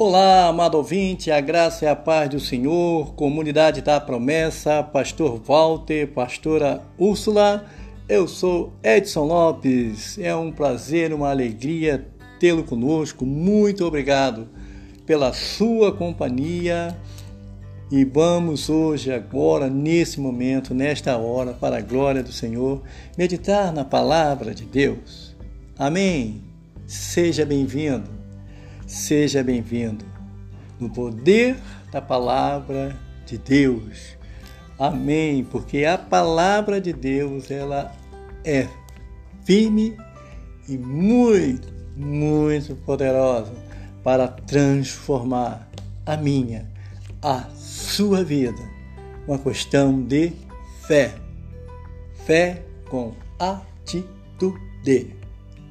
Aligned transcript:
Olá, 0.00 0.46
amado 0.46 0.76
ouvinte, 0.76 1.28
a 1.28 1.40
graça 1.40 1.84
e 1.84 1.88
a 1.88 1.96
paz 1.96 2.30
do 2.30 2.38
Senhor, 2.38 3.14
comunidade 3.14 3.82
da 3.82 4.00
promessa, 4.00 4.80
pastor 4.80 5.42
Walter, 5.44 6.06
pastora 6.12 6.80
Úrsula, 6.96 7.66
eu 8.08 8.28
sou 8.28 8.72
Edson 8.80 9.24
Lopes, 9.24 10.16
é 10.16 10.32
um 10.36 10.52
prazer, 10.52 11.12
uma 11.12 11.30
alegria 11.30 12.06
tê-lo 12.38 12.62
conosco, 12.62 13.26
muito 13.26 13.84
obrigado 13.84 14.46
pela 15.04 15.32
sua 15.32 15.90
companhia 15.90 16.96
e 17.90 18.04
vamos 18.04 18.70
hoje, 18.70 19.12
agora, 19.12 19.68
nesse 19.68 20.20
momento, 20.20 20.72
nesta 20.72 21.16
hora, 21.16 21.54
para 21.54 21.78
a 21.78 21.82
glória 21.82 22.22
do 22.22 22.30
Senhor, 22.30 22.82
meditar 23.16 23.72
na 23.72 23.84
palavra 23.84 24.54
de 24.54 24.64
Deus. 24.64 25.34
Amém. 25.76 26.40
Seja 26.86 27.44
bem-vindo. 27.44 28.17
Seja 28.88 29.44
bem-vindo 29.44 30.02
no 30.80 30.88
poder 30.88 31.58
da 31.92 32.00
palavra 32.00 32.98
de 33.26 33.36
Deus. 33.36 34.16
Amém, 34.78 35.44
porque 35.44 35.84
a 35.84 35.98
palavra 35.98 36.80
de 36.80 36.94
Deus 36.94 37.50
ela 37.50 37.92
é 38.42 38.66
firme 39.44 39.94
e 40.66 40.78
muito, 40.78 41.68
muito 41.98 42.76
poderosa 42.76 43.52
para 44.02 44.26
transformar 44.26 45.68
a 46.06 46.16
minha, 46.16 46.66
a 47.20 47.44
sua 47.56 48.24
vida. 48.24 48.62
Uma 49.26 49.38
questão 49.38 50.00
de 50.00 50.32
fé. 50.86 51.14
Fé 52.24 52.62
com 52.88 53.12
atitude. 53.38 55.14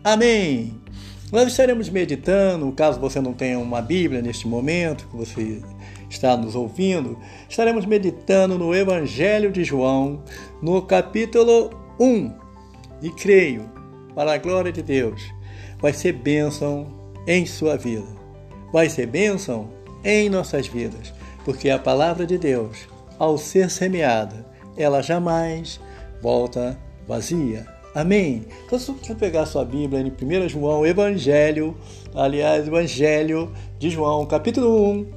Amém. 0.03 0.86
Nós 1.29 1.49
estaremos 1.49 1.89
meditando, 1.89 2.71
caso 2.71 3.01
você 3.01 3.19
não 3.19 3.33
tenha 3.33 3.59
uma 3.59 3.81
Bíblia 3.81 4.21
neste 4.21 4.47
momento, 4.47 5.07
que 5.09 5.17
você 5.17 5.61
está 6.09 6.37
nos 6.37 6.55
ouvindo, 6.55 7.19
estaremos 7.49 7.85
meditando 7.85 8.57
no 8.57 8.73
Evangelho 8.73 9.51
de 9.51 9.61
João, 9.61 10.23
no 10.61 10.81
capítulo 10.81 11.69
1. 11.99 12.33
E 13.01 13.09
creio, 13.09 13.69
para 14.15 14.35
a 14.35 14.37
glória 14.37 14.71
de 14.71 14.81
Deus, 14.81 15.21
vai 15.81 15.91
ser 15.91 16.13
bênção 16.13 16.87
em 17.27 17.45
sua 17.45 17.75
vida. 17.75 18.07
Vai 18.71 18.89
ser 18.89 19.05
bênção 19.07 19.69
em 20.05 20.29
nossas 20.29 20.65
vidas, 20.67 21.13
porque 21.43 21.69
a 21.69 21.77
palavra 21.77 22.25
de 22.25 22.37
Deus, 22.37 22.87
ao 23.19 23.37
ser 23.37 23.69
semeada, 23.69 24.45
ela 24.77 25.01
jamais 25.01 25.77
volta 26.21 26.79
vazia. 27.05 27.76
Amém? 27.97 28.45
Então, 28.63 28.77
se 28.77 28.91
você 28.91 29.15
pegar 29.15 29.47
sua 29.47 29.65
Bíblia 29.65 29.99
em 30.01 30.11
1 30.11 30.49
João, 30.49 30.85
Evangelho, 30.85 31.75
aliás, 32.13 32.67
Evangelho 32.67 33.51
de 33.79 33.89
João, 33.89 34.23
capítulo 34.27 34.87
1, 34.91 35.07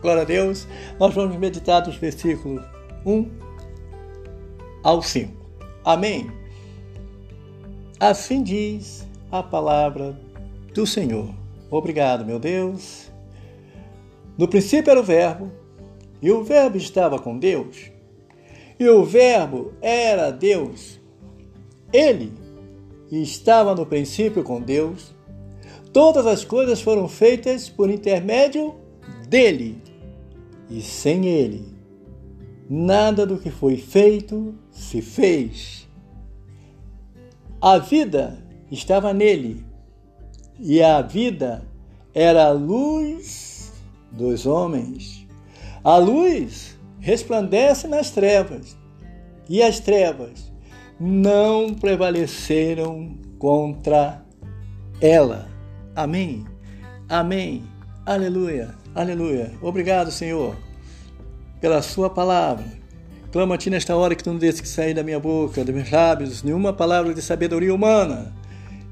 glória 0.00 0.22
a 0.22 0.24
Deus, 0.24 0.66
nós 0.98 1.14
vamos 1.14 1.36
meditar 1.36 1.80
dos 1.80 1.94
versículos 1.94 2.60
1 3.06 3.30
ao 4.82 5.00
5. 5.00 5.32
Amém? 5.84 6.28
Assim 8.00 8.42
diz 8.42 9.06
a 9.30 9.40
palavra 9.40 10.18
do 10.74 10.84
Senhor. 10.84 11.32
Obrigado, 11.70 12.26
meu 12.26 12.40
Deus. 12.40 13.12
No 14.36 14.48
princípio 14.48 14.90
era 14.90 14.98
o 14.98 15.04
Verbo, 15.04 15.52
e 16.20 16.32
o 16.32 16.42
Verbo 16.42 16.76
estava 16.76 17.16
com 17.16 17.38
Deus, 17.38 17.92
e 18.76 18.88
o 18.88 19.04
Verbo 19.04 19.72
era 19.80 20.32
Deus. 20.32 21.00
Ele 21.92 22.32
estava 23.10 23.74
no 23.74 23.84
princípio 23.84 24.42
com 24.42 24.60
Deus. 24.60 25.14
Todas 25.92 26.26
as 26.26 26.44
coisas 26.44 26.80
foram 26.80 27.06
feitas 27.06 27.68
por 27.68 27.90
intermédio 27.90 28.74
dele. 29.28 29.82
E 30.70 30.80
sem 30.80 31.26
ele, 31.26 31.66
nada 32.68 33.26
do 33.26 33.38
que 33.38 33.50
foi 33.50 33.76
feito 33.76 34.54
se 34.70 35.02
fez. 35.02 35.86
A 37.60 37.76
vida 37.78 38.42
estava 38.70 39.12
nele, 39.12 39.64
e 40.58 40.82
a 40.82 41.02
vida 41.02 41.62
era 42.14 42.46
a 42.46 42.52
luz 42.52 43.72
dos 44.10 44.46
homens. 44.46 45.26
A 45.84 45.98
luz 45.98 46.78
resplandece 46.98 47.86
nas 47.86 48.10
trevas, 48.10 48.76
e 49.48 49.62
as 49.62 49.78
trevas 49.78 50.51
não 50.98 51.74
prevaleceram 51.74 53.16
contra 53.38 54.24
ela. 55.00 55.48
Amém. 55.94 56.44
Amém. 57.08 57.64
Aleluia. 58.06 58.74
Aleluia. 58.94 59.52
Obrigado, 59.60 60.10
Senhor, 60.10 60.56
pela 61.60 61.82
sua 61.82 62.08
palavra. 62.08 62.64
Clamo 63.32 63.54
a 63.54 63.58
ti 63.58 63.70
nesta 63.70 63.96
hora 63.96 64.14
que 64.14 64.22
tu 64.22 64.30
não 64.30 64.38
deixes 64.38 64.60
que 64.60 64.68
sair 64.68 64.92
da 64.92 65.02
minha 65.02 65.18
boca, 65.18 65.64
dos 65.64 65.74
meus 65.74 65.90
lábios, 65.90 66.42
nenhuma 66.42 66.72
palavra 66.72 67.14
de 67.14 67.22
sabedoria 67.22 67.74
humana, 67.74 68.32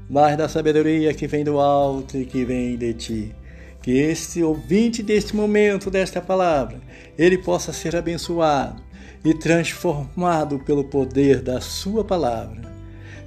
mas 0.09 0.35
da 0.35 0.49
sabedoria 0.49 1.13
que 1.13 1.27
vem 1.27 1.43
do 1.43 1.59
alto 1.59 2.17
e 2.17 2.25
que 2.25 2.43
vem 2.43 2.75
de 2.75 2.93
ti. 2.93 3.35
Que 3.83 3.91
este 3.91 4.41
ouvinte 4.41 5.03
deste 5.03 5.35
momento, 5.35 5.91
desta 5.91 6.19
palavra, 6.19 6.79
ele 7.17 7.37
possa 7.37 7.71
ser 7.71 7.95
abençoado 7.95 8.81
e 9.23 9.33
transformado 9.33 10.59
pelo 10.59 10.83
poder 10.83 11.41
da 11.41 11.61
Sua 11.61 12.03
palavra. 12.03 12.71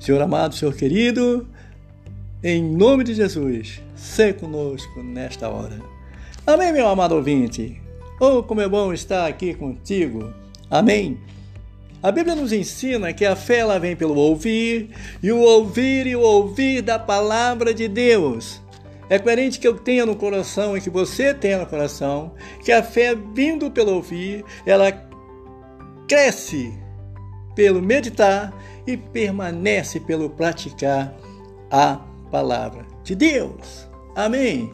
Senhor 0.00 0.20
amado, 0.20 0.54
Senhor 0.54 0.74
querido, 0.74 1.46
em 2.42 2.62
nome 2.62 3.04
de 3.04 3.14
Jesus, 3.14 3.80
seja 3.94 4.34
conosco 4.34 5.02
nesta 5.02 5.48
hora. 5.48 5.80
Amém, 6.46 6.72
meu 6.72 6.86
amado 6.86 7.14
ouvinte? 7.14 7.80
Oh, 8.20 8.42
como 8.42 8.60
é 8.60 8.68
bom 8.68 8.92
estar 8.92 9.26
aqui 9.26 9.54
contigo. 9.54 10.32
Amém. 10.70 11.18
A 12.02 12.12
Bíblia 12.12 12.34
nos 12.34 12.52
ensina 12.52 13.14
que 13.14 13.24
a 13.24 13.34
fé 13.34 13.60
ela 13.60 13.78
vem 13.78 13.96
pelo 13.96 14.14
ouvir, 14.16 14.90
e 15.22 15.32
o 15.32 15.38
ouvir 15.38 16.06
e 16.06 16.14
o 16.14 16.20
ouvir 16.20 16.82
da 16.82 16.98
palavra 16.98 17.72
de 17.72 17.88
Deus. 17.88 18.60
É 19.08 19.18
coerente 19.18 19.58
que 19.58 19.66
eu 19.66 19.74
tenha 19.74 20.04
no 20.04 20.16
coração 20.16 20.76
e 20.76 20.80
que 20.80 20.90
você 20.90 21.32
tenha 21.32 21.58
no 21.58 21.66
coração 21.66 22.32
que 22.62 22.72
a 22.72 22.82
fé 22.82 23.14
vindo 23.14 23.70
pelo 23.70 23.94
ouvir, 23.94 24.44
ela 24.66 24.90
cresce 26.08 26.72
pelo 27.54 27.80
meditar 27.80 28.52
e 28.86 28.96
permanece 28.96 30.00
pelo 30.00 30.30
praticar 30.30 31.14
a 31.70 32.00
palavra 32.30 32.84
de 33.02 33.14
Deus. 33.14 33.88
Amém. 34.14 34.72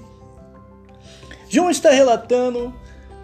João 1.49 1.71
está 1.71 1.91
relatando 1.91 2.75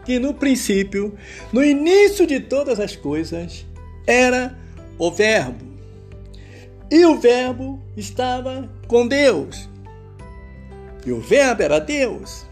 que 0.04 0.18
no 0.18 0.34
princípio, 0.34 1.16
no 1.52 1.64
início 1.64 2.26
de 2.26 2.40
todas 2.40 2.78
as 2.78 2.94
coisas, 2.94 3.66
era 4.06 4.56
o 4.98 5.10
Verbo. 5.10 5.64
E 6.90 7.04
o 7.04 7.18
Verbo 7.18 7.80
estava 7.96 8.70
com 8.86 9.06
Deus. 9.06 9.68
E 11.04 11.12
o 11.12 11.20
Verbo 11.20 11.62
era 11.62 11.80
Deus. 11.80 12.46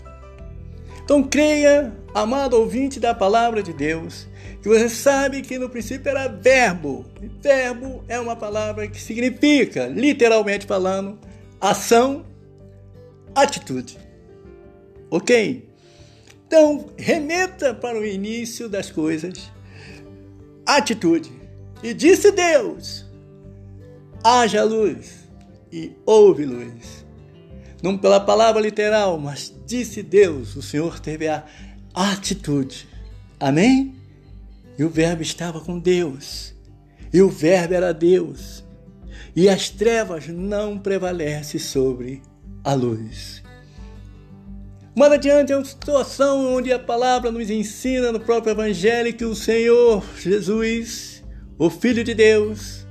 Então 1.04 1.22
creia, 1.22 1.92
amado 2.14 2.54
ouvinte 2.54 2.98
da 2.98 3.14
palavra 3.14 3.62
de 3.62 3.72
Deus, 3.72 4.26
que 4.64 4.68
você 4.70 4.88
sabe 4.88 5.42
que 5.42 5.58
no 5.58 5.68
princípio 5.68 6.08
era 6.08 6.26
verbo. 6.26 7.04
E 7.20 7.26
verbo 7.26 8.02
é 8.08 8.18
uma 8.18 8.34
palavra 8.34 8.88
que 8.88 8.98
significa, 8.98 9.88
literalmente 9.88 10.64
falando, 10.64 11.18
ação, 11.60 12.24
atitude. 13.34 13.98
Ok? 15.10 15.68
Então, 16.46 16.86
remeta 16.96 17.74
para 17.74 17.98
o 17.98 18.06
início 18.06 18.66
das 18.66 18.90
coisas, 18.90 19.52
atitude. 20.64 21.30
E 21.82 21.92
disse 21.92 22.32
Deus: 22.32 23.04
haja 24.24 24.64
luz, 24.64 25.28
e 25.70 25.92
houve 26.06 26.46
luz. 26.46 27.04
Não 27.82 27.98
pela 27.98 28.18
palavra 28.18 28.62
literal, 28.62 29.18
mas 29.18 29.54
disse 29.66 30.02
Deus, 30.02 30.56
o 30.56 30.62
Senhor 30.62 30.98
teve 31.00 31.28
a 31.28 31.44
atitude. 31.94 32.88
Amém? 33.38 34.03
E 34.78 34.84
o 34.84 34.88
Verbo 34.88 35.22
estava 35.22 35.60
com 35.60 35.78
Deus. 35.78 36.54
E 37.12 37.22
o 37.22 37.28
Verbo 37.28 37.74
era 37.74 37.92
Deus. 37.92 38.64
E 39.36 39.48
as 39.48 39.68
trevas 39.70 40.28
não 40.28 40.78
prevalecem 40.78 41.60
sobre 41.60 42.22
a 42.62 42.74
luz. 42.74 43.42
Mais 44.96 45.12
adiante 45.12 45.52
é 45.52 45.56
uma 45.56 45.64
situação 45.64 46.54
onde 46.54 46.72
a 46.72 46.78
palavra 46.78 47.30
nos 47.30 47.50
ensina 47.50 48.12
no 48.12 48.20
próprio 48.20 48.52
Evangelho 48.52 49.12
que 49.12 49.24
o 49.24 49.34
Senhor 49.34 50.04
Jesus, 50.16 51.24
o 51.58 51.68
Filho 51.68 52.04
de 52.04 52.14
Deus, 52.14 52.86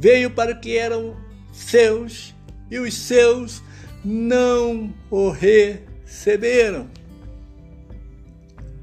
veio 0.00 0.30
para 0.30 0.52
o 0.52 0.60
que 0.60 0.76
eram 0.78 1.14
seus 1.52 2.34
e 2.70 2.78
os 2.78 2.94
seus 2.94 3.62
não 4.02 4.92
o 5.10 5.30
receberam. 5.30 6.88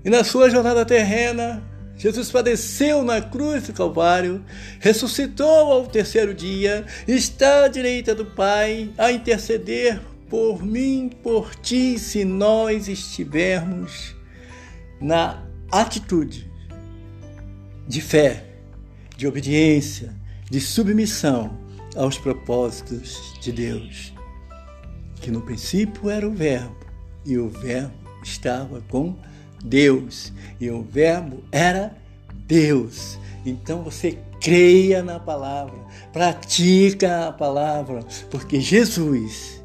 E 0.06 0.10
na 0.10 0.24
sua 0.24 0.50
jornada 0.50 0.86
terrena, 0.86 1.64
Jesus 2.02 2.32
padeceu 2.32 3.04
na 3.04 3.22
cruz 3.22 3.68
do 3.68 3.74
Calvário, 3.74 4.44
ressuscitou 4.80 5.72
ao 5.72 5.86
terceiro 5.86 6.34
dia, 6.34 6.84
está 7.08 7.66
à 7.66 7.68
direita 7.68 8.16
do 8.16 8.26
Pai 8.26 8.90
a 8.98 9.12
interceder 9.12 10.02
por 10.28 10.66
mim, 10.66 11.12
por 11.22 11.54
ti, 11.54 12.00
se 12.00 12.26
nós 12.26 12.88
estivermos 12.88 14.16
na 15.00 15.46
atitude 15.72 16.52
de 17.88 18.02
fé, 18.02 18.48
de 19.16 19.28
obediência, 19.28 20.12
de 20.50 20.60
submissão 20.60 21.56
aos 21.96 22.18
propósitos 22.18 23.38
de 23.40 23.52
Deus. 23.52 24.12
Que 25.18 25.30
no 25.30 25.42
princípio 25.44 26.10
era 26.10 26.28
o 26.28 26.34
Verbo, 26.34 26.84
e 27.24 27.38
o 27.38 27.48
Verbo 27.48 27.94
estava 28.24 28.82
com 28.90 29.16
Deus, 29.64 30.32
e 30.60 30.70
o 30.70 30.82
Verbo 30.82 31.44
era 31.52 31.96
Deus. 32.48 33.18
Então 33.46 33.84
você 33.84 34.18
creia 34.42 35.04
na 35.04 35.20
palavra, 35.20 35.78
pratica 36.12 37.28
a 37.28 37.32
palavra, 37.32 38.04
porque 38.30 38.60
Jesus, 38.60 39.64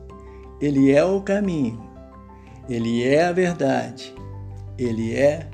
ele 0.61 0.93
é 0.93 1.05
o 1.05 1.21
caminho, 1.21 1.83
ele 2.69 3.03
é 3.03 3.25
a 3.25 3.33
verdade, 3.33 4.15
ele 4.79 5.15
é 5.15 5.49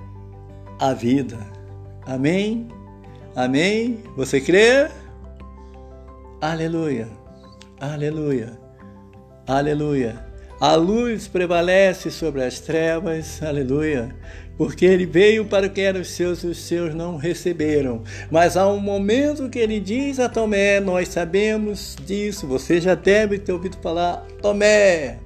a 0.78 0.92
vida. 0.92 1.38
Amém? 2.04 2.68
Amém? 3.34 4.02
Você 4.16 4.40
crê? 4.40 4.88
Aleluia. 6.40 7.08
Aleluia. 7.80 8.58
Aleluia. 9.46 10.31
A 10.62 10.76
luz 10.76 11.26
prevalece 11.26 12.08
sobre 12.08 12.44
as 12.44 12.60
trevas, 12.60 13.42
aleluia, 13.42 14.14
porque 14.56 14.84
ele 14.84 15.04
veio 15.04 15.44
para 15.44 15.66
o 15.66 15.70
que 15.70 15.80
eram 15.80 16.04
seus 16.04 16.44
e 16.44 16.46
os 16.46 16.58
seus 16.58 16.94
não 16.94 17.16
receberam. 17.16 18.04
Mas 18.30 18.56
há 18.56 18.68
um 18.68 18.78
momento 18.78 19.50
que 19.50 19.58
ele 19.58 19.80
diz 19.80 20.20
a 20.20 20.28
Tomé, 20.28 20.78
nós 20.78 21.08
sabemos 21.08 21.96
disso, 22.06 22.46
você 22.46 22.80
já 22.80 22.94
deve 22.94 23.40
ter 23.40 23.52
ouvido 23.52 23.76
falar, 23.78 24.24
Tomé, 24.40 25.18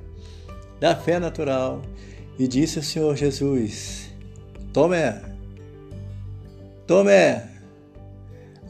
da 0.80 0.96
fé 0.96 1.18
natural. 1.18 1.82
E 2.38 2.48
disse 2.48 2.78
o 2.78 2.82
Senhor 2.82 3.14
Jesus, 3.14 4.10
Tomé, 4.72 5.20
Tomé, 6.86 7.46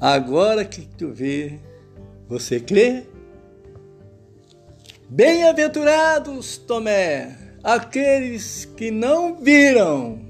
agora 0.00 0.64
que 0.64 0.80
tu 0.98 1.12
vê, 1.12 1.60
você 2.28 2.58
crê? 2.58 3.04
Bem-aventurados, 5.08 6.58
Tomé, 6.58 7.38
aqueles 7.62 8.64
que 8.76 8.90
não 8.90 9.40
viram, 9.40 10.20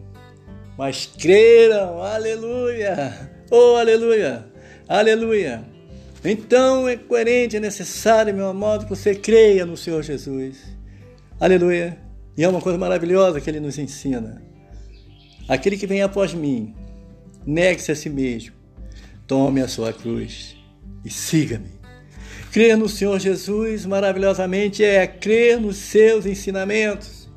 mas 0.76 1.06
creram. 1.19 2.02
Aleluia! 2.02 3.31
Oh, 3.50 3.76
aleluia! 3.76 4.44
Aleluia! 4.87 5.64
Então 6.23 6.87
é 6.87 6.94
coerente, 6.94 7.56
é 7.56 7.61
necessário, 7.61 8.34
meu 8.34 8.49
amado, 8.49 8.84
que 8.84 8.90
você 8.90 9.14
creia 9.14 9.64
no 9.64 9.78
Senhor 9.78 10.02
Jesus. 10.02 10.58
Aleluia! 11.40 11.99
E 12.37 12.44
é 12.44 12.49
uma 12.49 12.61
coisa 12.61 12.76
maravilhosa 12.76 13.40
que 13.40 13.49
ele 13.49 13.61
nos 13.61 13.79
ensina. 13.79 14.43
Aquele 15.49 15.79
que 15.79 15.87
vem 15.87 16.02
após 16.02 16.34
mim, 16.34 16.75
negue-se 17.46 17.93
a 17.93 17.96
si 17.96 18.11
mesmo, 18.11 18.55
tome 19.26 19.62
a 19.62 19.69
sua 19.69 19.90
cruz 19.90 20.55
e 21.02 21.11
siga-me. 21.11 21.75
Crer 22.52 22.76
no 22.76 22.88
Senhor 22.88 23.19
Jesus 23.19 23.84
maravilhosamente 23.84 24.82
é 24.84 25.06
crer 25.06 25.60
nos 25.60 25.76
seus 25.76 26.26
ensinamentos. 26.26 27.28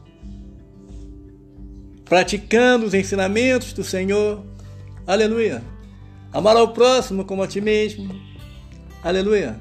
Praticando 2.05 2.85
os 2.85 2.93
ensinamentos 2.93 3.73
do 3.73 3.83
Senhor. 3.83 4.43
Aleluia. 5.05 5.61
Amar 6.31 6.55
ao 6.55 6.73
próximo 6.73 7.25
como 7.25 7.43
a 7.43 7.47
ti 7.47 7.59
mesmo. 7.59 8.09
Aleluia. 9.03 9.59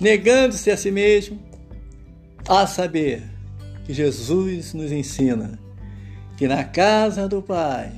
Negando-se 0.00 0.70
a 0.70 0.76
si 0.76 0.90
mesmo. 0.90 1.38
A 2.48 2.66
saber 2.66 3.22
que 3.84 3.92
Jesus 3.92 4.72
nos 4.72 4.90
ensina 4.90 5.58
que 6.38 6.46
na 6.46 6.62
casa 6.62 7.28
do 7.28 7.42
Pai 7.42 7.90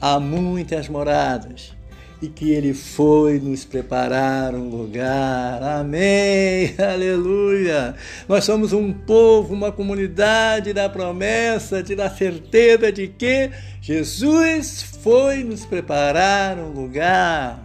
há 0.00 0.20
muitas 0.20 0.88
moradas 0.88 1.74
e 2.20 2.28
que 2.28 2.50
Ele 2.50 2.72
foi 2.72 3.38
nos 3.38 3.64
preparar 3.64 4.54
um 4.54 4.68
lugar. 4.68 5.62
Amém! 5.62 6.74
Aleluia! 6.80 7.94
Nós 8.28 8.44
somos 8.44 8.72
um 8.72 8.92
povo, 8.92 9.52
uma 9.52 9.70
comunidade 9.70 10.72
da 10.72 10.88
promessa, 10.88 11.82
de 11.82 11.94
da 11.94 12.08
certeza 12.08 12.90
de 12.90 13.08
que 13.08 13.50
Jesus 13.82 14.82
foi 14.82 15.44
nos 15.44 15.66
preparar 15.66 16.58
um 16.58 16.70
lugar 16.70 17.62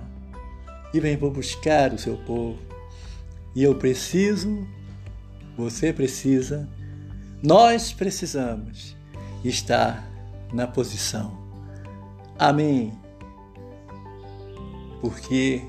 e 0.93 0.99
vem 0.99 1.17
por 1.17 1.31
buscar 1.31 1.93
o 1.93 1.97
seu 1.97 2.17
povo. 2.17 2.59
E 3.55 3.63
eu 3.63 3.75
preciso, 3.75 4.67
você 5.57 5.93
precisa, 5.93 6.67
nós 7.41 7.93
precisamos 7.93 8.95
estar 9.43 10.09
na 10.53 10.67
posição. 10.67 11.39
Amém 12.37 13.01
porque 15.01 15.61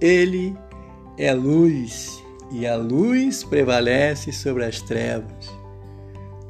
Ele 0.00 0.56
é 1.18 1.32
luz 1.34 2.22
e 2.52 2.66
a 2.66 2.76
luz 2.76 3.42
prevalece 3.42 4.32
sobre 4.32 4.64
as 4.64 4.80
trevas. 4.80 5.50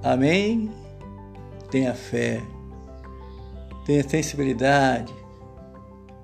Amém? 0.03 0.71
Tenha 1.71 1.95
fé, 1.95 2.43
tenha 3.85 4.07
sensibilidade 4.09 5.13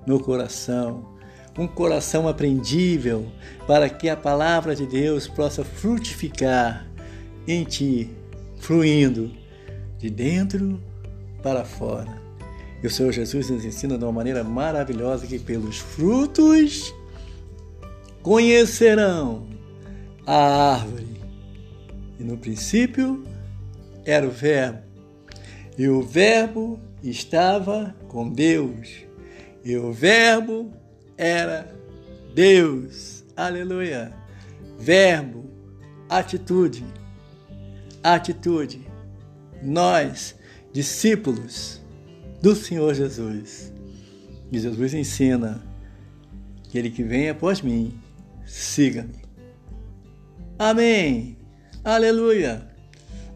no 0.05 0.19
coração, 0.19 1.13
um 1.57 1.67
coração 1.67 2.27
aprendível 2.27 3.27
para 3.67 3.89
que 3.89 4.09
a 4.09 4.15
palavra 4.15 4.75
de 4.75 4.85
Deus 4.85 5.27
possa 5.27 5.63
frutificar 5.63 6.87
em 7.47 7.63
ti, 7.63 8.09
fluindo 8.57 9.31
de 9.97 10.09
dentro 10.09 10.79
para 11.41 11.65
fora. 11.65 12.21
E 12.83 12.87
o 12.87 12.89
Senhor 12.89 13.13
Jesus 13.13 13.49
nos 13.49 13.63
ensina 13.63 13.97
de 13.97 14.03
uma 14.03 14.11
maneira 14.11 14.43
maravilhosa 14.43 15.25
que 15.25 15.39
pelos 15.39 15.77
frutos 15.77 16.93
conhecerão 18.21 19.47
a 20.27 20.73
árvore. 20.73 21.21
E 22.19 22.23
no 22.23 22.37
princípio 22.37 23.23
era 24.03 24.27
o 24.27 24.31
Verbo, 24.31 24.83
e 25.77 25.87
o 25.87 26.01
Verbo 26.01 26.77
estava 27.01 27.95
com 28.09 28.29
Deus, 28.29 28.89
e 29.63 29.77
o 29.77 29.93
Verbo 29.93 30.73
era 31.17 31.73
Deus. 32.35 33.23
Aleluia! 33.35 34.13
Verbo, 34.77 35.45
atitude, 36.09 36.83
atitude. 38.03 38.85
Nós, 39.61 40.35
discípulos, 40.73 41.82
do 42.43 42.53
Senhor 42.53 42.93
Jesus. 42.93 43.71
E 44.51 44.59
Jesus 44.59 44.93
ensina 44.93 45.63
que 46.63 46.77
ele 46.77 46.89
que 46.89 47.01
vem 47.01 47.29
após 47.29 47.61
mim, 47.61 47.97
siga-me. 48.45 49.23
Amém. 50.59 51.37
Aleluia. 51.85 52.67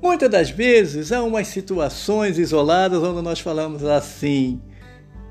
Muitas 0.02 0.30
das 0.30 0.50
vezes 0.50 1.14
há 1.14 1.24
umas 1.24 1.48
situações 1.48 2.38
isoladas 2.38 3.02
onde 3.02 3.22
nós 3.22 3.40
falamos 3.40 3.82
assim: 3.86 4.62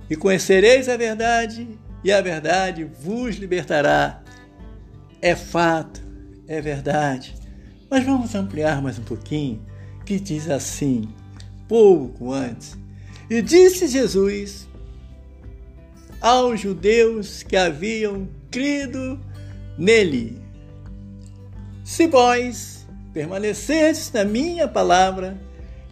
E 0.08 0.16
conhecereis 0.16 0.88
a 0.88 0.96
verdade, 0.96 1.68
e 2.02 2.10
a 2.10 2.22
verdade 2.22 2.82
vos 2.82 3.36
libertará. 3.36 4.22
É 5.20 5.36
fato, 5.36 6.00
é 6.48 6.62
verdade. 6.62 7.34
Mas 7.90 8.06
vamos 8.06 8.34
ampliar 8.34 8.80
mais 8.80 8.98
um 8.98 9.04
pouquinho, 9.04 9.62
que 10.06 10.18
diz 10.18 10.48
assim, 10.48 11.06
pouco 11.68 12.32
antes 12.32 12.85
e 13.28 13.42
disse 13.42 13.88
Jesus 13.88 14.66
aos 16.20 16.60
judeus 16.60 17.42
que 17.42 17.56
haviam 17.56 18.28
crido 18.50 19.20
nele: 19.76 20.40
Se 21.84 22.06
vós 22.06 22.86
permanecerdes 23.12 24.12
na 24.12 24.24
minha 24.24 24.68
palavra, 24.68 25.40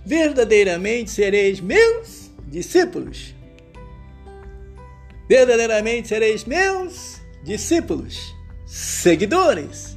verdadeiramente 0.04 1.10
sereis 1.10 1.60
meus 1.60 2.30
discípulos. 2.46 3.34
Verdadeiramente 5.28 6.08
sereis 6.08 6.44
meus 6.44 7.20
discípulos, 7.42 8.34
seguidores. 8.66 9.96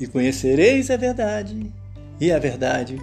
E 0.00 0.06
conhecereis 0.06 0.90
a 0.90 0.96
verdade, 0.96 1.72
e 2.20 2.32
a 2.32 2.38
verdade 2.38 3.00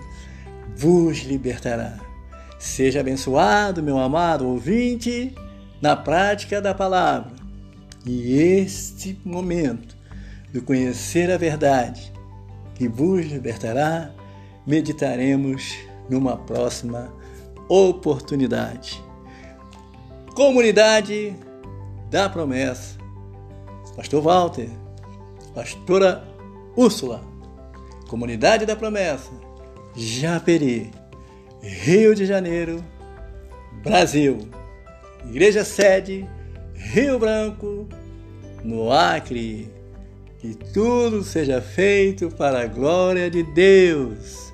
vos 0.76 1.20
libertará. 1.20 2.09
Seja 2.60 3.00
abençoado, 3.00 3.82
meu 3.82 3.98
amado 3.98 4.46
ouvinte, 4.46 5.34
na 5.82 5.96
prática 5.96 6.62
da 6.62 6.74
palavra. 6.74 7.32
E 8.06 8.34
este 8.34 9.18
momento 9.24 9.96
de 10.51 10.60
conhecer 10.60 11.32
a 11.32 11.38
verdade 11.38 12.12
que 12.75 12.89
vos 12.89 13.25
libertará, 13.25 14.12
meditaremos 14.68 15.78
numa 16.10 16.36
próxima 16.36 17.13
oportunidade. 17.70 19.01
Comunidade 20.36 21.34
da 22.10 22.28
Promessa. 22.28 23.00
Pastor 23.96 24.22
Walter, 24.22 24.70
Pastora 25.56 26.28
Úrsula. 26.75 27.22
Comunidade 28.10 28.66
da 28.66 28.75
Promessa, 28.75 29.30
Japeri, 29.96 30.92
Rio 31.62 32.16
de 32.16 32.25
Janeiro, 32.25 32.84
Brasil. 33.84 34.48
Igreja 35.25 35.63
sede, 35.63 36.28
Rio 36.74 37.20
Branco, 37.20 37.88
no 38.63 38.92
Acre. 38.92 39.70
Que 40.39 40.56
tudo 40.56 41.22
seja 41.22 41.62
feito 41.62 42.30
para 42.30 42.62
a 42.62 42.66
glória 42.66 43.30
de 43.30 43.44
Deus. 43.44 44.54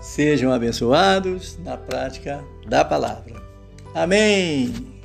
Sejam 0.00 0.52
abençoados 0.52 1.56
na 1.64 1.76
prática 1.76 2.42
da 2.66 2.84
palavra. 2.84 3.40
Amém. 3.94 4.97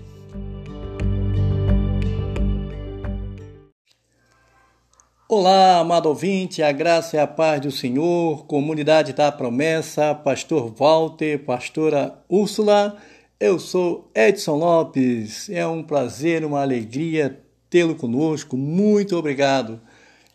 Olá, 5.35 5.79
amado 5.79 6.09
ouvinte, 6.09 6.61
a 6.61 6.71
graça 6.71 7.15
e 7.15 7.19
a 7.19 7.25
paz 7.25 7.59
do 7.59 7.71
Senhor, 7.71 8.45
comunidade 8.45 9.13
da 9.13 9.31
promessa, 9.31 10.13
pastor 10.13 10.71
Walter, 10.77 11.43
pastora 11.43 12.23
Úrsula, 12.29 12.97
eu 13.39 13.57
sou 13.57 14.11
Edson 14.13 14.57
Lopes, 14.57 15.49
é 15.49 15.65
um 15.65 15.81
prazer, 15.81 16.45
uma 16.45 16.61
alegria 16.61 17.43
tê-lo 17.67 17.95
conosco, 17.95 18.55
muito 18.55 19.17
obrigado 19.17 19.81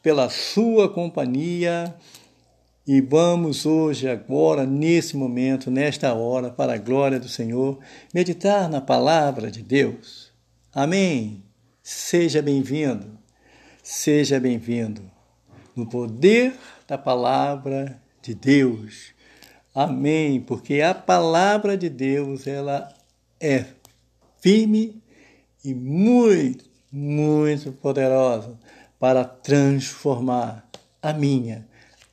pela 0.03 0.29
sua 0.29 0.89
companhia 0.89 1.95
e 2.85 3.01
vamos 3.01 3.67
hoje, 3.67 4.09
agora, 4.09 4.67
nesse 4.67 5.17
momento, 5.17 5.71
nesta 5.71 6.13
hora, 6.13 6.51
para 6.51 6.75
a 6.75 6.79
glória 6.79 7.21
do 7.21 7.29
Senhor, 7.29 7.79
meditar 8.13 8.69
na 8.69 8.81
palavra 8.81 9.49
de 9.49 9.63
Deus. 9.63 10.33
Amém? 10.75 11.45
Seja 11.85 12.43
bem-vindo. 12.43 13.18
Seja 13.91 14.39
bem-vindo 14.39 15.01
no 15.75 15.89
poder 15.89 16.55
da 16.87 16.99
palavra 16.99 17.99
de 18.21 18.35
Deus. 18.35 19.15
Amém, 19.75 20.43
porque 20.43 20.83
a 20.83 20.93
palavra 20.95 21.75
de 21.75 21.89
Deus 21.89 22.47
ela 22.47 22.95
é 23.41 23.65
firme 24.43 25.03
e 25.65 25.73
muito, 25.73 26.67
muito 26.93 27.73
poderosa 27.73 28.59
para 28.99 29.25
transformar 29.25 30.69
a 31.01 31.15
minha, 31.15 31.67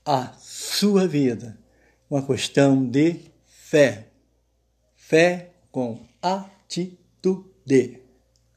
a 0.05 0.31
sua 0.39 1.05
vida. 1.05 1.59
Uma 2.09 2.25
questão 2.25 2.85
de 2.85 3.19
fé. 3.47 4.07
Fé 4.95 5.51
com 5.73 5.99
atitude. 6.21 7.99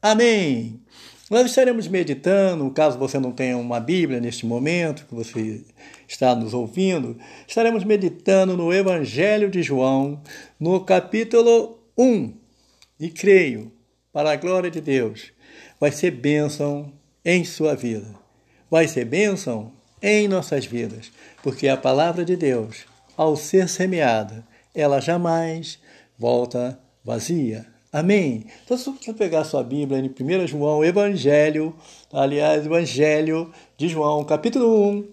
Amém. 0.01 0.81
Nós 1.29 1.45
estaremos 1.45 1.87
meditando, 1.87 2.71
caso 2.71 2.97
você 2.97 3.19
não 3.19 3.31
tenha 3.31 3.55
uma 3.55 3.79
Bíblia 3.79 4.19
neste 4.19 4.47
momento, 4.47 5.05
que 5.05 5.13
você 5.13 5.63
está 6.07 6.33
nos 6.33 6.55
ouvindo, 6.55 7.17
estaremos 7.47 7.83
meditando 7.83 8.57
no 8.57 8.73
Evangelho 8.73 9.47
de 9.47 9.61
João, 9.61 10.23
no 10.59 10.83
capítulo 10.83 11.77
1. 11.95 12.33
E 12.99 13.11
creio, 13.11 13.71
para 14.11 14.31
a 14.31 14.35
glória 14.35 14.71
de 14.71 14.81
Deus, 14.81 15.31
vai 15.79 15.91
ser 15.91 16.09
bênção 16.11 16.91
em 17.23 17.45
sua 17.45 17.75
vida. 17.75 18.07
Vai 18.71 18.87
ser 18.87 19.05
bênção 19.05 19.71
em 20.01 20.27
nossas 20.27 20.65
vidas, 20.65 21.11
porque 21.43 21.67
a 21.67 21.77
palavra 21.77 22.25
de 22.25 22.35
Deus, 22.35 22.85
ao 23.15 23.35
ser 23.35 23.69
semeada, 23.69 24.43
ela 24.73 24.99
jamais 24.99 25.77
volta 26.17 26.79
vazia. 27.03 27.67
Amém? 27.91 28.45
Então, 28.63 28.77
se 28.77 28.87
você 28.87 29.11
pegar 29.13 29.43
sua 29.43 29.63
Bíblia 29.63 29.99
em 29.99 30.43
1 30.43 30.47
João, 30.47 30.85
Evangelho, 30.85 31.75
aliás, 32.13 32.63
Evangelho 32.63 33.51
de 33.75 33.87
João, 33.87 34.23
capítulo 34.23 34.87
1, 34.89 35.11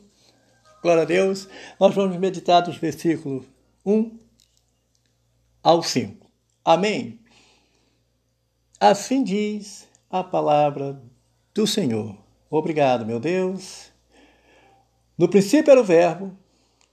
glória 0.82 1.02
a 1.02 1.06
Deus, 1.06 1.48
nós 1.80 1.94
vamos 1.94 2.18
meditar 2.18 2.60
dos 2.60 2.76
versículos 2.76 3.46
1 3.84 4.18
ao 5.62 5.82
5. 5.82 6.26
Amém? 6.62 7.18
Assim 8.78 9.24
diz 9.24 9.88
a 10.10 10.22
palavra 10.22 11.00
do 11.54 11.66
Senhor. 11.66 12.14
Obrigado, 12.50 13.06
meu 13.06 13.18
Deus. 13.18 13.90
No 15.16 15.30
princípio 15.30 15.70
era 15.70 15.80
o 15.80 15.84
Verbo, 15.84 16.36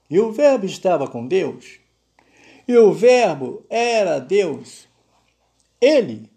e 0.08 0.18
o 0.18 0.32
Verbo 0.32 0.64
estava 0.64 1.06
com 1.06 1.26
Deus, 1.26 1.78
e 2.66 2.74
o 2.74 2.90
Verbo 2.90 3.66
era 3.68 4.18
Deus. 4.18 4.88
Ele 5.84 6.30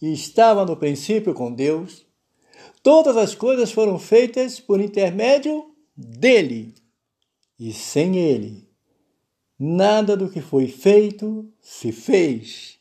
estava 0.00 0.64
no 0.64 0.76
princípio 0.76 1.34
com 1.34 1.52
Deus. 1.52 2.06
Todas 2.84 3.16
as 3.16 3.34
coisas 3.34 3.72
foram 3.72 3.98
feitas 3.98 4.60
por 4.60 4.80
intermédio 4.80 5.74
dele. 5.96 6.72
E 7.58 7.72
sem 7.72 8.16
ele, 8.16 8.68
nada 9.58 10.16
do 10.16 10.30
que 10.30 10.40
foi 10.40 10.68
feito 10.68 11.52
se 11.60 11.90
fez. 11.90 12.78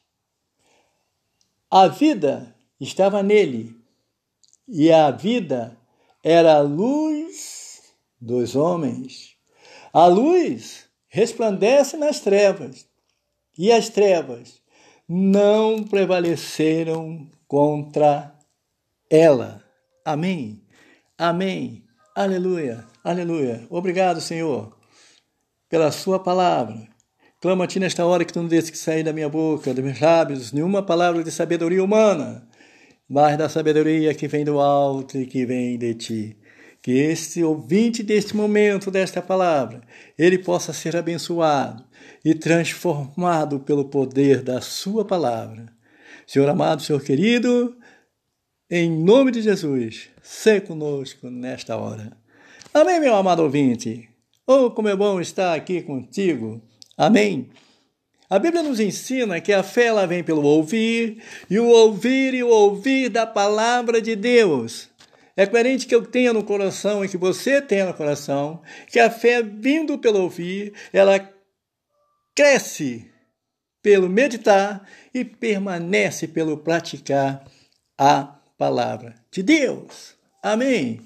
A 1.72 1.88
vida 1.88 2.56
estava 2.80 3.24
nele, 3.24 3.76
e 4.68 4.92
a 4.92 5.10
vida 5.10 5.76
era 6.22 6.58
a 6.58 6.62
luz 6.62 7.82
dos 8.22 8.56
homens. 8.56 9.36
A 9.92 10.06
luz 10.06 10.86
resplandece 11.08 11.98
nas 11.98 12.20
trevas, 12.20 12.88
e 13.58 13.72
as 13.72 13.90
trevas 13.90 14.62
não 15.08 15.84
prevaleceram 15.84 17.30
contra 17.48 18.34
ela. 19.10 19.64
Amém. 20.04 20.62
Amém. 21.18 21.84
Aleluia. 22.16 22.86
Aleluia. 23.04 23.66
Obrigado, 23.70 24.20
Senhor, 24.20 24.76
pela 25.70 25.92
sua 25.92 26.20
palavra. 26.20 26.88
Clamo 27.40 27.64
a 27.64 27.68
ti 27.68 27.80
nesta 27.80 28.06
hora 28.06 28.26
que 28.26 28.34
tu 28.34 28.42
não 28.42 28.48
deixes 28.48 28.72
que 28.72 28.78
sair 28.78 29.04
da 29.04 29.14
minha 29.14 29.30
boca, 29.30 29.74
dos 29.74 29.84
meus 29.84 30.00
lábios, 30.00 30.52
nenhuma 30.52 30.82
palavra 30.82 31.24
de 31.24 31.32
sabedoria 31.32 31.84
humana, 31.84 32.48
mas 33.08 33.38
da 33.38 33.48
sabedoria 33.48 34.16
que 34.16 34.28
vem 34.28 34.44
do 34.44 34.60
alto 34.60 35.18
e 35.18 35.28
que 35.28 35.46
vem 35.46 35.78
de 35.78 35.94
ti 35.94 36.45
que 36.86 36.92
este 36.92 37.44
ouvinte 37.44 38.04
deste 38.04 38.38
momento, 38.38 38.92
desta 38.92 39.20
palavra, 39.20 39.82
ele 40.16 40.38
possa 40.38 40.72
ser 40.72 40.96
abençoado 40.96 41.84
e 42.24 42.36
transformado 42.36 43.60
pelo 43.60 43.86
poder 43.86 44.44
da 44.44 44.62
sua 44.62 45.04
palavra. 45.04 45.66
Senhor 46.28 46.48
amado, 46.48 46.84
Senhor 46.84 47.02
querido, 47.02 47.76
em 48.70 48.88
nome 48.88 49.32
de 49.32 49.42
Jesus, 49.42 50.12
se 50.22 50.62
conosco 50.62 51.28
nesta 51.28 51.76
hora. 51.76 52.16
Amém, 52.72 53.00
meu 53.00 53.16
amado 53.16 53.42
ouvinte. 53.42 54.08
Oh, 54.46 54.70
como 54.70 54.88
é 54.88 54.96
bom 54.96 55.20
estar 55.20 55.56
aqui 55.56 55.82
contigo. 55.82 56.62
Amém. 56.96 57.50
A 58.30 58.38
Bíblia 58.38 58.62
nos 58.62 58.80
ensina 58.80 59.42
que 59.42 59.52
a 59.52 59.64
fé 59.64 59.86
ela 59.86 60.06
vem 60.06 60.24
pelo 60.24 60.44
ouvir, 60.44 61.18
e 61.50 61.58
o 61.58 61.66
ouvir 61.66 62.36
e 62.36 62.44
o 62.44 62.50
ouvir 62.50 63.10
da 63.10 63.26
palavra 63.26 64.00
de 64.00 64.16
Deus. 64.16 64.94
É 65.38 65.46
coerente 65.46 65.86
que 65.86 65.94
eu 65.94 66.06
tenha 66.06 66.32
no 66.32 66.44
coração 66.44 67.04
e 67.04 67.10
que 67.10 67.18
você 67.18 67.62
tenha 67.62 67.86
no 67.86 67.94
coração 67.94 68.62
que 68.88 69.00
a 69.00 69.10
fé, 69.10 69.44
vindo 69.44 69.98
pelo 69.98 70.22
ouvir, 70.22 70.74
ela 70.94 71.30
cresce 72.34 73.12
pelo 73.82 74.10
meditar 74.10 74.88
e 75.14 75.26
permanece 75.26 76.28
pelo 76.28 76.58
praticar 76.58 77.46
a 77.98 78.36
palavra 78.58 79.16
de 79.30 79.44
Deus. 79.44 80.16
Amém. 80.42 81.02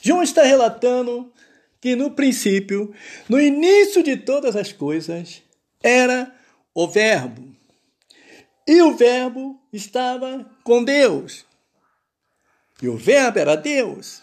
João 0.00 0.22
está 0.22 0.44
relatando 0.44 1.32
que 1.80 1.96
no 1.96 2.12
princípio, 2.12 2.94
no 3.28 3.40
início 3.40 4.02
de 4.02 4.16
todas 4.16 4.56
as 4.56 4.72
coisas, 4.72 5.42
era 5.82 6.32
o 6.74 6.86
Verbo. 6.88 7.54
E 8.66 8.80
o 8.82 8.96
Verbo 8.96 9.60
estava 9.72 10.48
com 10.64 10.82
Deus. 10.82 11.44
E 12.80 12.88
o 12.88 12.96
Verbo 12.96 13.38
era 13.38 13.56
Deus. 13.56 14.22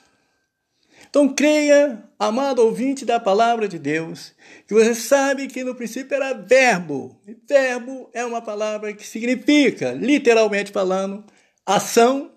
Então 1.09 1.33
creia, 1.33 2.03
amado 2.17 2.59
ouvinte 2.59 3.05
da 3.05 3.19
palavra 3.19 3.67
de 3.67 3.77
Deus, 3.77 4.33
que 4.67 4.73
você 4.73 4.95
sabe 4.95 5.47
que 5.47 5.63
no 5.63 5.75
princípio 5.75 6.15
era 6.15 6.33
verbo. 6.33 7.21
E 7.27 7.35
verbo 7.47 8.09
é 8.13 8.25
uma 8.25 8.41
palavra 8.41 8.93
que 8.93 9.05
significa, 9.05 9.91
literalmente 9.91 10.71
falando, 10.71 11.23
ação, 11.65 12.33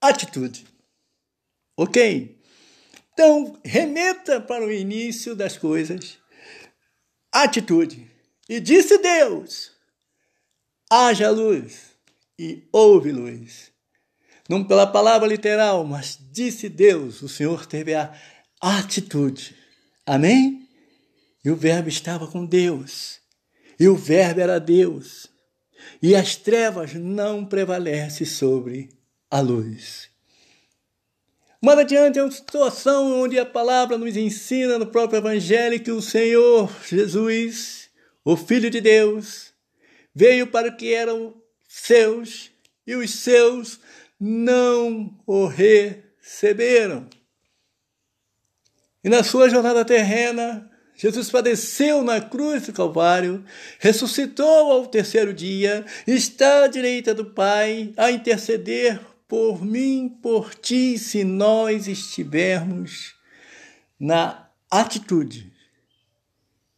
atitude. 0.00 0.64
Ok? 1.76 2.40
Então, 3.12 3.58
remeta 3.64 4.40
para 4.40 4.64
o 4.64 4.70
início 4.70 5.34
das 5.34 5.58
coisas, 5.58 6.18
atitude. 7.32 8.08
E 8.48 8.60
disse 8.60 8.98
Deus: 8.98 9.72
haja 10.88 11.28
luz, 11.30 11.96
e 12.38 12.68
houve 12.72 13.10
luz 13.10 13.73
não 14.48 14.62
pela 14.62 14.86
palavra 14.86 15.26
literal, 15.26 15.84
mas 15.84 16.18
disse 16.30 16.68
Deus, 16.68 17.22
o 17.22 17.28
Senhor 17.28 17.66
teve 17.66 17.94
a 17.94 18.12
atitude. 18.60 19.54
Amém? 20.06 20.68
E 21.44 21.50
o 21.50 21.56
Verbo 21.56 21.88
estava 21.88 22.26
com 22.26 22.44
Deus. 22.44 23.20
E 23.78 23.88
o 23.88 23.96
Verbo 23.96 24.40
era 24.40 24.58
Deus. 24.58 25.26
E 26.02 26.14
as 26.14 26.36
trevas 26.36 26.94
não 26.94 27.44
prevalecem 27.44 28.26
sobre 28.26 28.90
a 29.30 29.40
luz. 29.40 30.08
Mais 31.60 31.78
adiante 31.78 32.18
é 32.18 32.22
uma 32.22 32.30
situação 32.30 33.22
onde 33.22 33.38
a 33.38 33.46
palavra 33.46 33.96
nos 33.96 34.16
ensina 34.16 34.78
no 34.78 34.86
próprio 34.86 35.18
Evangelho 35.18 35.82
que 35.82 35.90
o 35.90 36.02
Senhor 36.02 36.70
Jesus, 36.86 37.88
o 38.22 38.36
Filho 38.36 38.68
de 38.68 38.82
Deus, 38.82 39.52
veio 40.14 40.46
para 40.46 40.68
o 40.68 40.76
que 40.76 40.92
eram 40.92 41.34
seus 41.66 42.50
e 42.86 42.94
os 42.94 43.10
seus 43.10 43.80
não 44.18 45.18
o 45.26 45.46
receberam. 45.46 47.08
E 49.02 49.08
na 49.08 49.22
sua 49.22 49.50
jornada 49.50 49.84
terrena, 49.84 50.70
Jesus 50.96 51.30
padeceu 51.30 52.02
na 52.02 52.20
cruz 52.20 52.66
do 52.66 52.72
Calvário, 52.72 53.44
ressuscitou 53.78 54.72
ao 54.72 54.86
terceiro 54.86 55.34
dia, 55.34 55.84
está 56.06 56.64
à 56.64 56.66
direita 56.68 57.12
do 57.12 57.26
Pai 57.26 57.92
a 57.96 58.10
interceder 58.10 59.00
por 59.26 59.64
mim, 59.64 60.08
por 60.22 60.54
ti, 60.54 60.98
se 60.98 61.24
nós 61.24 61.88
estivermos 61.88 63.14
na 63.98 64.48
atitude 64.70 65.52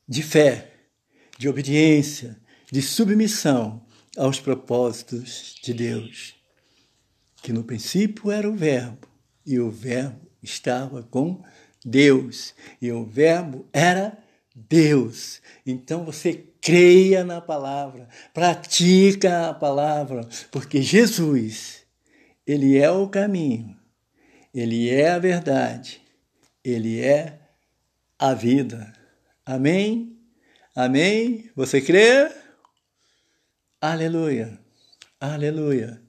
de 0.08 0.22
fé, 0.22 0.72
de 1.38 1.48
obediência, 1.48 2.40
de 2.70 2.80
submissão 2.80 3.84
aos 4.16 4.40
propósitos 4.40 5.54
de 5.62 5.74
Deus. 5.74 6.35
Que 7.46 7.52
no 7.52 7.62
princípio 7.62 8.32
era 8.32 8.50
o 8.50 8.56
Verbo, 8.56 9.06
e 9.46 9.60
o 9.60 9.70
Verbo 9.70 10.28
estava 10.42 11.04
com 11.04 11.44
Deus. 11.84 12.52
E 12.82 12.90
o 12.90 13.04
Verbo 13.04 13.68
era 13.72 14.18
Deus. 14.52 15.40
Então 15.64 16.04
você 16.04 16.44
creia 16.60 17.22
na 17.22 17.40
palavra, 17.40 18.08
pratica 18.34 19.50
a 19.50 19.54
palavra, 19.54 20.28
porque 20.50 20.82
Jesus, 20.82 21.86
ele 22.44 22.76
é 22.76 22.90
o 22.90 23.08
caminho, 23.08 23.76
ele 24.52 24.90
é 24.90 25.10
a 25.10 25.18
verdade, 25.20 26.02
ele 26.64 27.00
é 27.00 27.38
a 28.18 28.34
vida. 28.34 28.92
Amém? 29.44 30.18
Amém? 30.74 31.48
Você 31.54 31.80
crê? 31.80 32.28
Aleluia. 33.80 34.58
Aleluia. 35.20 36.05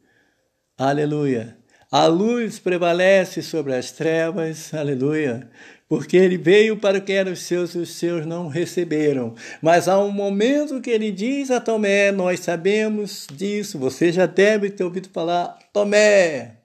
Aleluia. 0.77 1.57
A 1.91 2.05
luz 2.05 2.59
prevalece 2.59 3.41
sobre 3.41 3.73
as 3.73 3.91
trevas, 3.91 4.71
aleluia, 4.75 5.49
porque 5.89 6.15
ele 6.15 6.37
veio 6.37 6.77
para 6.77 6.99
o 6.99 7.01
que 7.01 7.13
eram 7.13 7.35
seus 7.35 7.73
e 7.73 7.79
os 7.79 7.95
seus 7.95 8.27
não 8.27 8.47
receberam. 8.47 9.33
Mas 9.59 9.87
há 9.87 9.97
um 9.97 10.11
momento 10.11 10.79
que 10.79 10.91
ele 10.91 11.11
diz 11.11 11.49
a 11.49 11.59
Tomé, 11.59 12.11
nós 12.11 12.41
sabemos 12.41 13.25
disso, 13.33 13.79
você 13.79 14.11
já 14.11 14.27
deve 14.27 14.69
ter 14.69 14.83
ouvido 14.83 15.09
falar, 15.09 15.57
Tomé, 15.73 16.57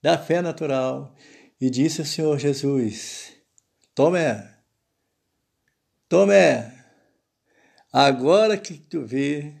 da 0.00 0.16
fé 0.16 0.40
natural. 0.40 1.12
E 1.60 1.68
disse 1.68 2.00
o 2.00 2.06
Senhor 2.06 2.38
Jesus, 2.38 3.32
Tomé, 3.92 4.50
Tomé, 6.08 6.72
agora 7.92 8.56
que 8.56 8.74
tu 8.74 9.04
vê, 9.04 9.52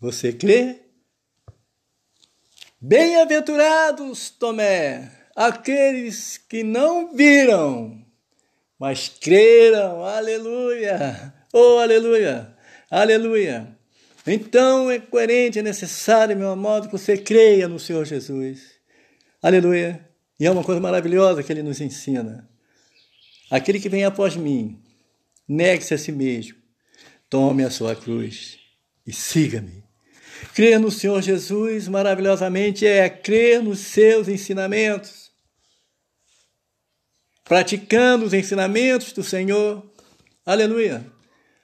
você 0.00 0.32
crê? 0.32 0.81
Bem-aventurados, 2.84 4.28
Tomé, 4.28 5.08
aqueles 5.36 6.36
que 6.36 6.64
não 6.64 7.14
viram, 7.14 8.04
mas 8.76 9.08
creram. 9.08 10.04
Aleluia! 10.04 11.32
Oh, 11.52 11.78
aleluia! 11.78 12.52
Aleluia! 12.90 13.78
Então 14.26 14.90
é 14.90 14.98
coerente, 14.98 15.60
é 15.60 15.62
necessário, 15.62 16.36
meu 16.36 16.50
amado, 16.50 16.88
que 16.88 16.98
você 16.98 17.16
creia 17.16 17.68
no 17.68 17.78
Senhor 17.78 18.04
Jesus. 18.04 18.72
Aleluia! 19.40 20.04
E 20.40 20.44
é 20.44 20.50
uma 20.50 20.64
coisa 20.64 20.80
maravilhosa 20.80 21.40
que 21.44 21.52
ele 21.52 21.62
nos 21.62 21.80
ensina. 21.80 22.50
Aquele 23.48 23.78
que 23.78 23.88
vem 23.88 24.04
após 24.04 24.34
mim, 24.34 24.82
negue-se 25.46 25.94
a 25.94 25.98
si 25.98 26.10
mesmo, 26.10 26.58
tome 27.30 27.62
a 27.62 27.70
sua 27.70 27.94
cruz 27.94 28.58
e 29.06 29.12
siga-me. 29.12 29.81
Crer 30.54 30.78
no 30.78 30.90
Senhor 30.90 31.22
Jesus 31.22 31.88
maravilhosamente 31.88 32.86
é 32.86 33.08
crer 33.08 33.62
nos 33.62 33.78
seus 33.80 34.28
ensinamentos, 34.28 35.32
praticando 37.42 38.26
os 38.26 38.34
ensinamentos 38.34 39.12
do 39.12 39.22
Senhor. 39.22 39.90
Aleluia. 40.44 41.10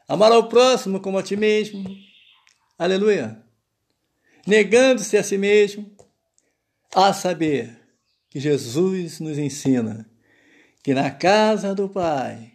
Amar 0.08 0.32
ao 0.32 0.48
próximo 0.48 1.00
como 1.00 1.18
a 1.18 1.22
ti 1.22 1.36
mesmo. 1.36 1.84
Aleluia. 2.78 3.42
Negando-se 4.46 5.18
a 5.18 5.22
si 5.22 5.36
mesmo, 5.36 5.94
a 6.94 7.12
saber 7.12 7.78
que 8.30 8.40
Jesus 8.40 9.20
nos 9.20 9.36
ensina 9.36 10.08
que 10.82 10.94
na 10.94 11.10
casa 11.10 11.74
do 11.74 11.88
Pai 11.88 12.52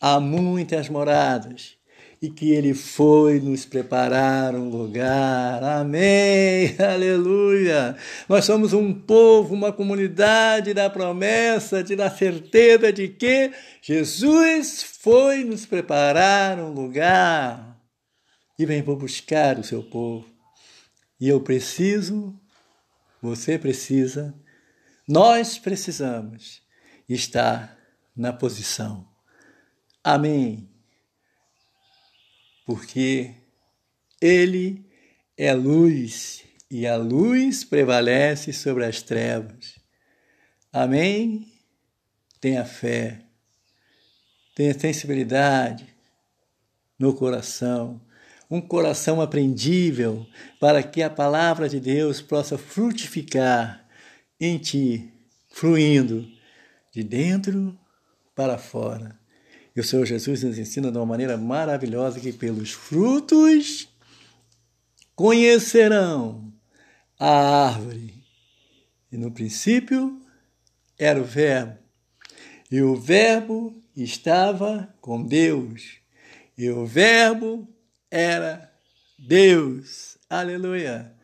há 0.00 0.18
muitas 0.18 0.88
moradas 0.88 1.76
e 2.22 2.28
que 2.28 2.52
Ele 2.52 2.74
foi 2.74 3.40
nos 3.40 3.64
preparar 3.64 4.54
um 4.54 4.68
lugar. 4.68 5.62
Amém! 5.64 6.76
Aleluia! 6.78 7.96
Nós 8.28 8.44
somos 8.44 8.74
um 8.74 8.92
povo, 8.92 9.54
uma 9.54 9.72
comunidade 9.72 10.74
da 10.74 10.90
promessa, 10.90 11.82
de 11.82 11.96
da 11.96 12.10
certeza 12.10 12.92
de 12.92 13.08
que 13.08 13.50
Jesus 13.80 14.82
foi 14.82 15.44
nos 15.44 15.64
preparar 15.64 16.58
um 16.58 16.70
lugar 16.70 17.80
e 18.58 18.66
vem 18.66 18.82
por 18.82 18.96
buscar 18.96 19.58
o 19.58 19.64
seu 19.64 19.82
povo. 19.82 20.28
E 21.18 21.26
eu 21.26 21.40
preciso, 21.40 22.38
você 23.22 23.58
precisa, 23.58 24.34
nós 25.08 25.58
precisamos 25.58 26.60
estar 27.08 27.78
na 28.14 28.30
posição. 28.30 29.08
Amém 30.04 30.69
porque 32.70 33.34
Ele 34.20 34.86
é 35.36 35.52
luz 35.52 36.44
e 36.70 36.86
a 36.86 36.96
luz 36.96 37.64
prevalece 37.64 38.52
sobre 38.52 38.84
as 38.84 39.02
trevas. 39.02 39.74
Amém? 40.72 41.52
Tenha 42.40 42.64
fé, 42.64 43.22
tenha 44.54 44.72
sensibilidade 44.78 45.84
no 46.96 47.12
coração, 47.12 48.00
um 48.48 48.60
coração 48.60 49.20
aprendível 49.20 50.24
para 50.60 50.80
que 50.80 51.02
a 51.02 51.10
palavra 51.10 51.68
de 51.68 51.80
Deus 51.80 52.22
possa 52.22 52.56
frutificar 52.56 53.84
em 54.38 54.58
ti, 54.58 55.12
fluindo 55.48 56.24
de 56.92 57.02
dentro 57.02 57.76
para 58.32 58.56
fora. 58.56 59.19
E 59.74 59.80
o 59.80 59.84
Senhor 59.84 60.04
Jesus 60.04 60.42
nos 60.42 60.58
ensina 60.58 60.90
de 60.90 60.98
uma 60.98 61.06
maneira 61.06 61.36
maravilhosa 61.36 62.18
que 62.18 62.32
pelos 62.32 62.72
frutos 62.72 63.88
conhecerão 65.14 66.52
a 67.18 67.66
árvore. 67.68 68.14
E 69.12 69.16
no 69.16 69.30
princípio 69.30 70.20
era 70.98 71.20
o 71.20 71.24
Verbo. 71.24 71.78
E 72.70 72.82
o 72.82 72.96
Verbo 72.96 73.82
estava 73.96 74.92
com 75.00 75.22
Deus. 75.22 75.98
E 76.56 76.70
o 76.70 76.86
Verbo 76.86 77.68
era 78.10 78.72
Deus. 79.18 80.18
Aleluia. 80.28 81.14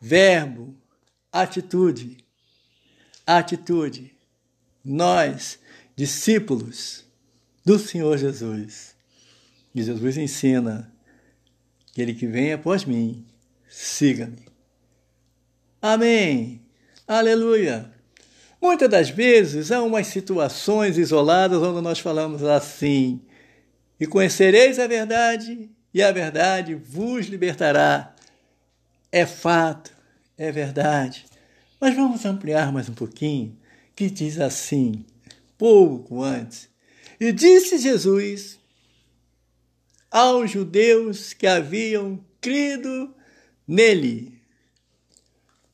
Verbo, 0.00 0.76
atitude. 1.32 2.24
Atitude. 3.26 4.16
Nós, 4.84 5.58
discípulos 5.94 7.09
do 7.64 7.78
Senhor 7.78 8.16
Jesus. 8.18 8.94
E 9.74 9.82
Jesus 9.82 10.16
ensina: 10.16 10.92
aquele 11.90 12.14
que 12.14 12.26
vem 12.26 12.52
após 12.52 12.84
mim, 12.84 13.26
siga-me. 13.68 14.48
Amém. 15.80 16.60
Aleluia. 17.06 17.90
Muitas 18.60 18.88
das 18.90 19.10
vezes 19.10 19.72
há 19.72 19.82
umas 19.82 20.06
situações 20.06 20.98
isoladas 20.98 21.62
onde 21.62 21.80
nós 21.80 21.98
falamos 21.98 22.42
assim: 22.42 23.20
e 23.98 24.06
conhecereis 24.06 24.78
a 24.78 24.86
verdade, 24.86 25.70
e 25.92 26.02
a 26.02 26.10
verdade 26.10 26.74
vos 26.74 27.26
libertará. 27.26 28.14
É 29.12 29.26
fato, 29.26 29.92
é 30.38 30.52
verdade. 30.52 31.26
Mas 31.80 31.94
vamos 31.94 32.24
ampliar 32.24 32.72
mais 32.72 32.88
um 32.88 32.94
pouquinho, 32.94 33.56
que 33.96 34.08
diz 34.08 34.38
assim, 34.38 35.04
pouco 35.58 36.22
antes: 36.22 36.69
e 37.20 37.32
disse 37.32 37.76
Jesus 37.76 38.58
aos 40.10 40.50
judeus 40.50 41.34
que 41.34 41.46
haviam 41.46 42.24
crido 42.40 43.14
nele: 43.68 44.40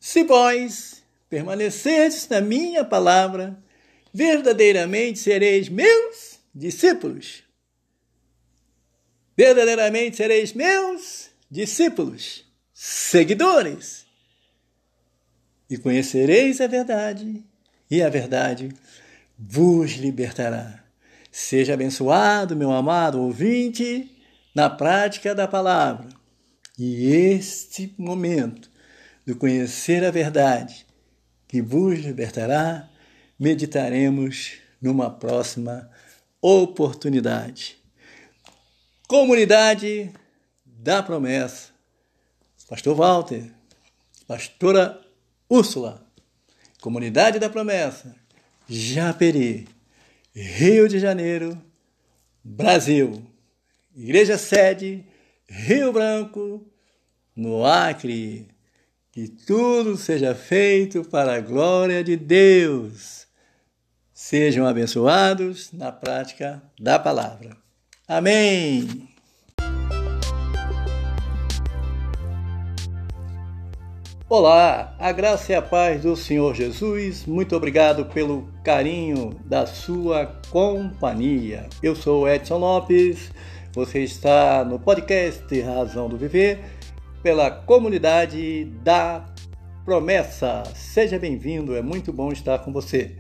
Se 0.00 0.24
vós 0.24 1.04
permanecerdes 1.30 2.28
na 2.28 2.40
minha 2.40 2.84
palavra, 2.84 3.56
verdadeiramente 4.12 5.20
sereis 5.20 5.68
meus 5.68 6.40
discípulos. 6.52 7.44
Verdadeiramente 9.36 10.16
sereis 10.16 10.52
meus 10.52 11.30
discípulos, 11.50 12.44
seguidores. 12.72 14.04
E 15.68 15.76
conhecereis 15.76 16.60
a 16.60 16.66
verdade, 16.66 17.44
e 17.90 18.02
a 18.02 18.08
verdade 18.08 18.70
vos 19.38 19.92
libertará. 19.92 20.85
Seja 21.38 21.74
abençoado, 21.74 22.56
meu 22.56 22.72
amado 22.72 23.20
ouvinte, 23.20 24.10
na 24.54 24.70
prática 24.70 25.34
da 25.34 25.46
palavra. 25.46 26.08
E 26.78 27.08
este 27.12 27.94
momento 27.98 28.70
de 29.26 29.34
conhecer 29.34 30.02
a 30.02 30.10
verdade 30.10 30.86
que 31.46 31.60
vos 31.60 31.98
libertará, 31.98 32.88
meditaremos 33.38 34.54
numa 34.80 35.10
próxima 35.10 35.90
oportunidade. 36.40 37.76
Comunidade 39.06 40.10
da 40.64 41.02
Promessa. 41.02 41.68
Pastor 42.66 42.96
Walter, 42.96 43.52
Pastora 44.26 45.02
Úrsula, 45.50 46.02
Comunidade 46.80 47.38
da 47.38 47.50
Promessa, 47.50 48.16
Japeri, 48.66 49.75
Rio 50.38 50.86
de 50.86 50.98
Janeiro, 50.98 51.56
Brasil. 52.44 53.24
Igreja 53.94 54.36
sede, 54.36 55.02
Rio 55.48 55.90
Branco, 55.94 56.62
no 57.34 57.64
Acre. 57.64 58.46
Que 59.10 59.28
tudo 59.28 59.96
seja 59.96 60.34
feito 60.34 61.02
para 61.04 61.36
a 61.36 61.40
glória 61.40 62.04
de 62.04 62.18
Deus. 62.18 63.26
Sejam 64.12 64.66
abençoados 64.66 65.72
na 65.72 65.90
prática 65.90 66.62
da 66.78 66.98
palavra. 66.98 67.56
Amém. 68.06 69.08
Olá, 74.28 74.92
a 74.98 75.12
graça 75.12 75.52
e 75.52 75.54
a 75.54 75.62
paz 75.62 76.02
do 76.02 76.16
Senhor 76.16 76.52
Jesus. 76.52 77.24
Muito 77.26 77.54
obrigado 77.54 78.06
pelo 78.06 78.48
carinho 78.64 79.36
da 79.44 79.66
sua 79.66 80.26
companhia. 80.50 81.68
Eu 81.80 81.94
sou 81.94 82.28
Edson 82.28 82.58
Lopes. 82.58 83.30
Você 83.72 84.02
está 84.02 84.64
no 84.64 84.80
podcast 84.80 85.60
Razão 85.60 86.08
do 86.08 86.18
Viver 86.18 86.58
pela 87.22 87.52
comunidade 87.52 88.64
da 88.82 89.24
Promessa. 89.84 90.64
Seja 90.74 91.20
bem-vindo, 91.20 91.76
é 91.76 91.80
muito 91.80 92.12
bom 92.12 92.32
estar 92.32 92.58
com 92.58 92.72
você. 92.72 93.14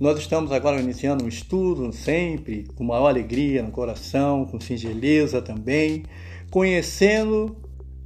Nós 0.00 0.18
estamos 0.18 0.50
agora 0.52 0.80
iniciando 0.80 1.22
um 1.22 1.28
estudo, 1.28 1.92
sempre 1.92 2.66
com 2.74 2.82
maior 2.82 3.08
alegria 3.08 3.62
no 3.62 3.70
coração, 3.70 4.46
com 4.46 4.58
singeleza 4.58 5.42
também, 5.42 6.04
conhecendo 6.50 7.54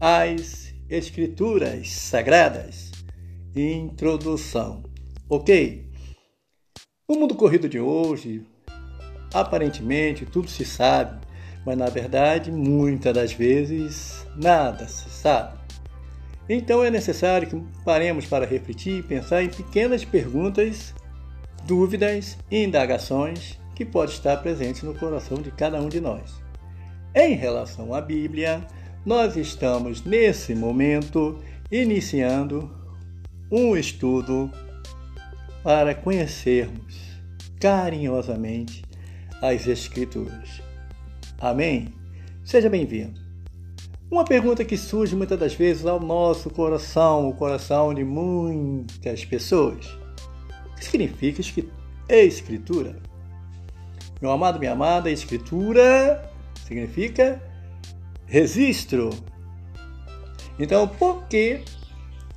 as 0.01 0.70
Escrituras 0.91 1.89
Sagradas. 1.89 2.91
Introdução. 3.55 4.83
Ok? 5.29 5.89
No 7.09 7.15
mundo 7.15 7.37
corrido 7.37 7.69
de 7.69 7.79
hoje, 7.79 8.45
aparentemente 9.33 10.27
tudo 10.27 10.51
se 10.51 10.65
sabe, 10.65 11.25
mas 11.65 11.79
na 11.79 11.87
verdade, 11.87 12.51
muitas 12.51 13.15
das 13.15 13.33
vezes, 13.33 14.27
nada 14.35 14.89
se 14.89 15.09
sabe. 15.09 15.61
Então 16.49 16.83
é 16.83 16.91
necessário 16.91 17.49
que 17.49 17.85
paremos 17.85 18.27
para 18.27 18.45
refletir 18.45 18.99
e 18.99 19.03
pensar 19.05 19.45
em 19.45 19.49
pequenas 19.49 20.05
perguntas, 20.05 20.93
dúvidas 21.69 22.37
e 22.51 22.65
indagações 22.65 23.61
que 23.77 23.85
podem 23.85 24.17
estar 24.17 24.39
presentes 24.39 24.83
no 24.83 24.95
coração 24.95 25.41
de 25.41 25.53
cada 25.53 25.81
um 25.81 25.89
de 25.89 26.01
nós. 26.01 26.43
Em 27.15 27.37
relação 27.37 27.95
à 27.95 28.01
Bíblia, 28.01 28.67
nós 29.05 29.37
estamos 29.37 30.05
nesse 30.05 30.55
momento 30.55 31.39
iniciando 31.71 32.71
um 33.51 33.77
estudo 33.77 34.51
para 35.63 35.95
conhecermos 35.95 36.99
carinhosamente 37.59 38.85
as 39.41 39.67
Escrituras. 39.67 40.61
Amém? 41.41 41.95
Seja 42.45 42.69
bem-vindo. 42.69 43.21
Uma 44.11 44.25
pergunta 44.25 44.65
que 44.65 44.77
surge 44.77 45.17
muitas 45.17 45.39
das 45.39 45.55
vezes 45.55 45.87
ao 45.87 46.01
nosso 46.01 46.51
coração, 46.51 47.29
o 47.29 47.35
coração 47.35 47.95
de 47.95 48.05
muitas 48.05 49.25
pessoas: 49.25 49.87
o 50.67 50.75
que 50.77 50.85
significa 50.85 51.41
Escritura? 52.09 52.97
Meu 54.21 54.31
amado, 54.31 54.59
minha 54.59 54.73
amada, 54.73 55.11
Escritura 55.11 56.31
significa 56.67 57.50
registro. 58.31 59.11
Então, 60.57 60.87
por 60.87 61.25
que 61.27 61.63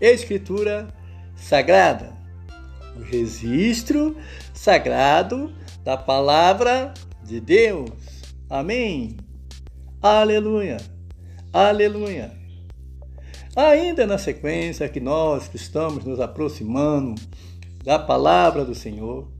escritura 0.01 0.87
sagrada? 1.35 2.17
O 2.97 3.01
registro 3.01 4.17
sagrado 4.53 5.53
da 5.83 5.95
palavra 5.95 6.95
de 7.23 7.39
Deus. 7.39 7.91
Amém. 8.49 9.17
Aleluia. 10.01 10.77
Aleluia. 11.53 12.31
Ainda 13.55 14.07
na 14.07 14.17
sequência 14.17 14.89
que 14.89 14.99
nós 14.99 15.51
estamos 15.53 16.03
nos 16.03 16.19
aproximando 16.19 17.21
da 17.83 17.99
palavra 17.99 18.65
do 18.65 18.73
Senhor, 18.73 19.31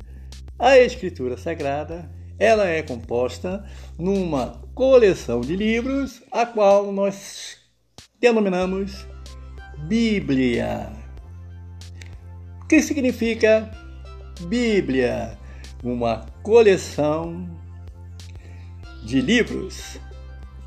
a 0.59 0.77
Escritura 0.77 1.35
Sagrada, 1.35 2.07
ela 2.39 2.67
é 2.67 2.81
composta 2.81 3.63
numa 3.97 4.61
coleção 4.73 5.41
de 5.41 5.55
livros, 5.55 6.21
a 6.31 6.45
qual 6.45 6.91
nós 6.91 7.57
denominamos 8.19 9.05
Bíblia. 9.87 10.91
O 12.61 12.65
que 12.65 12.81
significa 12.81 13.69
Bíblia? 14.47 15.37
Uma 15.83 16.25
coleção 16.41 17.47
de 19.03 19.21
livros. 19.21 19.99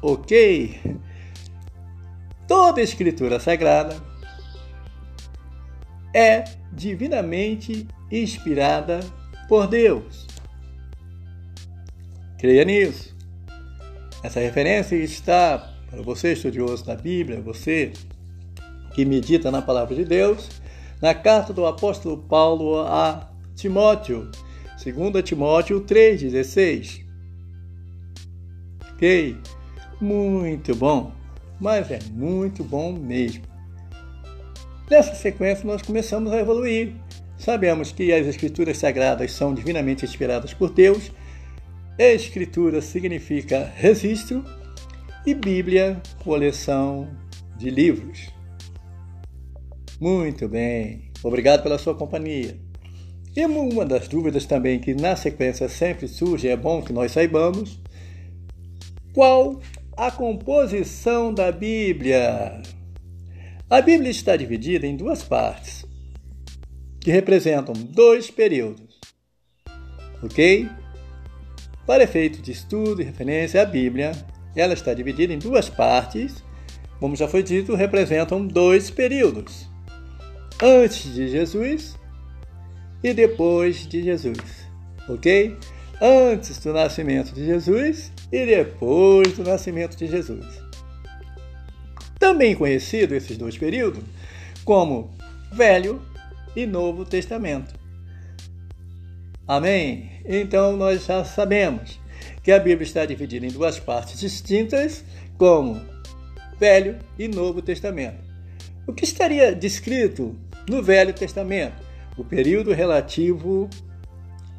Ok? 0.02 0.98
Toda 2.46 2.80
escritura 2.80 3.40
sagrada 3.40 3.96
é 6.14 6.44
divinamente 6.72 7.88
inspirada 8.10 9.00
por 9.48 9.66
Deus. 9.66 10.26
Creia 12.46 12.64
nisso. 12.64 13.12
Essa 14.22 14.38
referência 14.38 14.94
está 14.94 15.74
para 15.90 16.00
você, 16.00 16.32
estudioso 16.32 16.86
da 16.86 16.94
Bíblia, 16.94 17.40
você 17.40 17.92
que 18.94 19.04
medita 19.04 19.50
na 19.50 19.60
palavra 19.60 19.96
de 19.96 20.04
Deus, 20.04 20.48
na 21.02 21.12
carta 21.12 21.52
do 21.52 21.66
apóstolo 21.66 22.18
Paulo 22.18 22.78
a 22.82 23.28
Timóteo, 23.56 24.30
2 24.80 25.24
Timóteo 25.24 25.80
3,16. 25.80 27.04
Ok? 28.92 29.36
Muito 30.00 30.72
bom, 30.76 31.10
mas 31.58 31.90
é 31.90 31.98
muito 32.12 32.62
bom 32.62 32.92
mesmo. 32.92 33.42
Nessa 34.88 35.16
sequência, 35.16 35.66
nós 35.66 35.82
começamos 35.82 36.32
a 36.32 36.38
evoluir. 36.38 36.92
Sabemos 37.36 37.90
que 37.90 38.12
as 38.12 38.24
Escrituras 38.24 38.78
Sagradas 38.78 39.32
são 39.32 39.52
divinamente 39.52 40.04
inspiradas 40.04 40.54
por 40.54 40.70
Deus 40.70 41.10
Escritura 41.98 42.82
significa 42.82 43.72
registro 43.74 44.44
e 45.24 45.32
Bíblia, 45.32 46.00
coleção 46.22 47.08
de 47.56 47.70
livros. 47.70 48.28
Muito 49.98 50.46
bem, 50.46 51.10
obrigado 51.22 51.62
pela 51.62 51.78
sua 51.78 51.94
companhia. 51.94 52.60
E 53.34 53.44
uma 53.46 53.86
das 53.86 54.08
dúvidas 54.08 54.44
também 54.44 54.78
que 54.78 54.94
na 54.94 55.16
sequência 55.16 55.70
sempre 55.70 56.06
surge, 56.06 56.48
é 56.48 56.56
bom 56.56 56.82
que 56.82 56.92
nós 56.92 57.12
saibamos, 57.12 57.80
qual 59.14 59.58
a 59.96 60.10
composição 60.10 61.32
da 61.32 61.50
Bíblia? 61.50 62.60
A 63.70 63.80
Bíblia 63.80 64.10
está 64.10 64.36
dividida 64.36 64.86
em 64.86 64.96
duas 64.96 65.22
partes, 65.22 65.86
que 67.00 67.10
representam 67.10 67.72
dois 67.72 68.30
períodos. 68.30 69.00
Ok? 70.22 70.68
Para 71.86 72.02
efeito 72.02 72.42
de 72.42 72.50
estudo 72.50 73.00
e 73.00 73.04
referência, 73.04 73.62
a 73.62 73.64
Bíblia 73.64 74.12
ela 74.56 74.74
está 74.74 74.92
dividida 74.92 75.32
em 75.32 75.38
duas 75.38 75.68
partes, 75.68 76.42
como 76.98 77.14
já 77.14 77.28
foi 77.28 77.42
dito, 77.42 77.74
representam 77.74 78.46
dois 78.46 78.90
períodos: 78.90 79.68
antes 80.60 81.14
de 81.14 81.28
Jesus 81.28 81.96
e 83.04 83.14
depois 83.14 83.86
de 83.86 84.02
Jesus. 84.02 84.66
Ok? 85.08 85.56
Antes 86.00 86.58
do 86.58 86.72
nascimento 86.72 87.32
de 87.32 87.46
Jesus 87.46 88.12
e 88.32 88.44
depois 88.44 89.32
do 89.34 89.44
nascimento 89.44 89.96
de 89.96 90.06
Jesus. 90.06 90.46
Também 92.18 92.56
conhecido 92.56 93.14
esses 93.14 93.36
dois 93.36 93.56
períodos 93.56 94.02
como 94.64 95.14
Velho 95.52 96.02
e 96.56 96.66
Novo 96.66 97.04
Testamento. 97.04 97.85
Amém? 99.46 100.10
Então 100.24 100.76
nós 100.76 101.06
já 101.06 101.24
sabemos 101.24 102.00
que 102.42 102.52
a 102.52 102.58
Bíblia 102.58 102.86
está 102.86 103.04
dividida 103.04 103.46
em 103.46 103.50
duas 103.50 103.78
partes 103.78 104.20
distintas, 104.20 105.04
como 105.38 105.80
Velho 106.58 106.98
e 107.18 107.28
Novo 107.28 107.62
Testamento. 107.62 108.24
O 108.86 108.92
que 108.92 109.04
estaria 109.04 109.54
descrito 109.54 110.36
no 110.68 110.82
Velho 110.82 111.12
Testamento? 111.12 111.86
o 112.16 112.24
período 112.24 112.72
relativo 112.72 113.68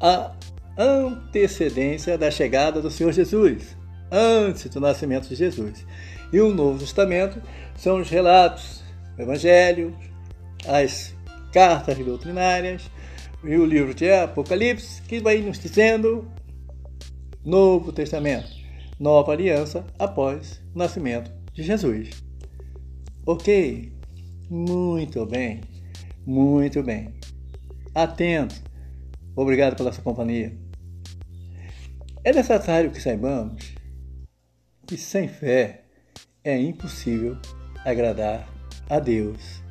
à 0.00 0.32
antecedência 0.76 2.16
da 2.16 2.30
chegada 2.30 2.80
do 2.80 2.90
Senhor 2.90 3.12
Jesus, 3.12 3.76
antes 4.10 4.66
do 4.70 4.80
nascimento 4.80 5.28
de 5.28 5.34
Jesus. 5.34 5.84
E 6.32 6.40
o 6.40 6.54
Novo 6.54 6.78
Testamento 6.78 7.42
são 7.76 8.00
os 8.00 8.08
relatos, 8.08 8.82
o 9.18 9.22
Evangelho, 9.22 9.94
as 10.66 11.14
cartas 11.52 11.98
doutrinárias 11.98 12.82
e 13.44 13.56
o 13.56 13.64
livro 13.64 13.94
de 13.94 14.10
Apocalipse, 14.10 15.00
que 15.02 15.20
vai 15.20 15.38
nos 15.38 15.58
dizendo 15.58 16.30
Novo 17.44 17.92
Testamento, 17.92 18.48
nova 18.98 19.32
aliança 19.32 19.86
após 19.98 20.60
o 20.74 20.78
nascimento 20.78 21.30
de 21.52 21.62
Jesus. 21.62 22.10
Ok? 23.24 23.92
Muito 24.50 25.24
bem, 25.24 25.60
muito 26.26 26.82
bem. 26.82 27.14
Atento. 27.94 28.56
Obrigado 29.36 29.76
pela 29.76 29.92
sua 29.92 30.02
companhia. 30.02 30.56
É 32.24 32.32
necessário 32.32 32.90
que 32.90 33.00
saibamos 33.00 33.74
que 34.86 34.96
sem 34.96 35.28
fé 35.28 35.84
é 36.42 36.58
impossível 36.58 37.38
agradar 37.84 38.48
a 38.88 38.98
Deus. 38.98 39.62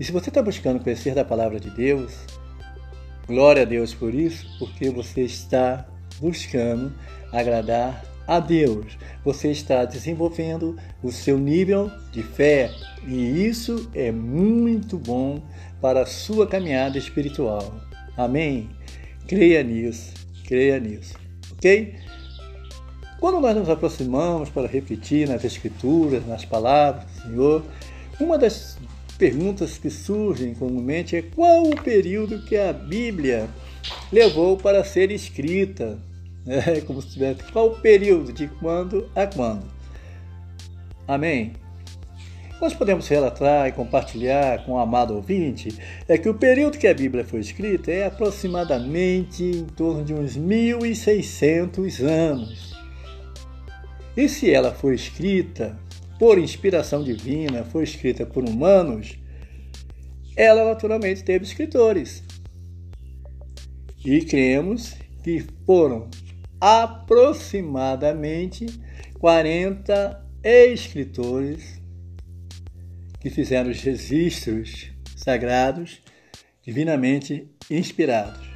E 0.00 0.04
se 0.04 0.12
você 0.12 0.30
está 0.30 0.42
buscando 0.42 0.82
conhecer 0.82 1.14
da 1.14 1.24
palavra 1.24 1.60
de 1.60 1.68
Deus, 1.70 2.31
glória 3.32 3.62
a 3.62 3.64
Deus 3.64 3.94
por 3.94 4.14
isso, 4.14 4.46
porque 4.58 4.90
você 4.90 5.22
está 5.22 5.86
buscando 6.20 6.92
agradar 7.32 8.04
a 8.26 8.38
Deus. 8.38 8.98
Você 9.24 9.50
está 9.50 9.86
desenvolvendo 9.86 10.76
o 11.02 11.10
seu 11.10 11.38
nível 11.38 11.90
de 12.12 12.22
fé 12.22 12.70
e 13.06 13.46
isso 13.46 13.90
é 13.94 14.12
muito 14.12 14.98
bom 14.98 15.42
para 15.80 16.02
a 16.02 16.06
sua 16.06 16.46
caminhada 16.46 16.98
espiritual. 16.98 17.74
Amém? 18.18 18.68
Creia 19.26 19.62
nisso, 19.62 20.12
creia 20.44 20.78
nisso, 20.78 21.14
ok? 21.52 21.94
Quando 23.18 23.40
nós 23.40 23.56
nos 23.56 23.70
aproximamos 23.70 24.50
para 24.50 24.68
repetir 24.68 25.26
nas 25.26 25.42
Escrituras, 25.42 26.26
nas 26.26 26.44
palavras 26.44 27.06
do 27.06 27.22
Senhor, 27.22 27.64
uma 28.20 28.36
das 28.36 28.76
perguntas 29.22 29.78
que 29.78 29.88
surgem 29.88 30.52
comumente 30.52 31.14
é 31.14 31.22
qual 31.22 31.62
o 31.62 31.80
período 31.80 32.42
que 32.42 32.56
a 32.56 32.72
Bíblia 32.72 33.48
levou 34.10 34.56
para 34.56 34.82
ser 34.82 35.12
escrita? 35.12 35.96
É 36.44 36.80
como 36.80 37.00
se 37.00 37.12
tivesse 37.12 37.44
qual 37.52 37.68
o 37.68 37.80
período 37.80 38.32
de 38.32 38.48
quando 38.48 39.08
a 39.14 39.24
quando. 39.28 39.64
Amém? 41.06 41.52
Nós 42.60 42.74
podemos 42.74 43.06
relatar 43.06 43.68
e 43.68 43.72
compartilhar 43.72 44.66
com 44.66 44.72
o 44.72 44.78
amado 44.78 45.14
ouvinte 45.14 45.78
é 46.08 46.18
que 46.18 46.28
o 46.28 46.34
período 46.34 46.76
que 46.76 46.88
a 46.88 46.94
Bíblia 46.94 47.24
foi 47.24 47.38
escrita 47.38 47.92
é 47.92 48.06
aproximadamente 48.06 49.44
em 49.44 49.66
torno 49.66 50.02
de 50.04 50.12
uns 50.12 50.36
1600 50.36 52.00
anos. 52.00 52.72
E 54.16 54.28
se 54.28 54.52
ela 54.52 54.72
foi 54.72 54.96
escrita 54.96 55.78
por 56.22 56.38
inspiração 56.38 57.02
divina, 57.02 57.64
foi 57.64 57.82
escrita 57.82 58.24
por 58.24 58.48
humanos, 58.48 59.18
ela 60.36 60.64
naturalmente 60.64 61.24
teve 61.24 61.44
escritores. 61.44 62.22
E 64.04 64.20
cremos 64.20 64.94
que 65.24 65.44
foram 65.66 66.08
aproximadamente 66.60 68.66
40 69.18 70.24
escritores 70.44 71.82
que 73.18 73.28
fizeram 73.28 73.72
os 73.72 73.80
registros 73.80 74.92
sagrados 75.16 76.00
divinamente 76.62 77.50
inspirados. 77.68 78.46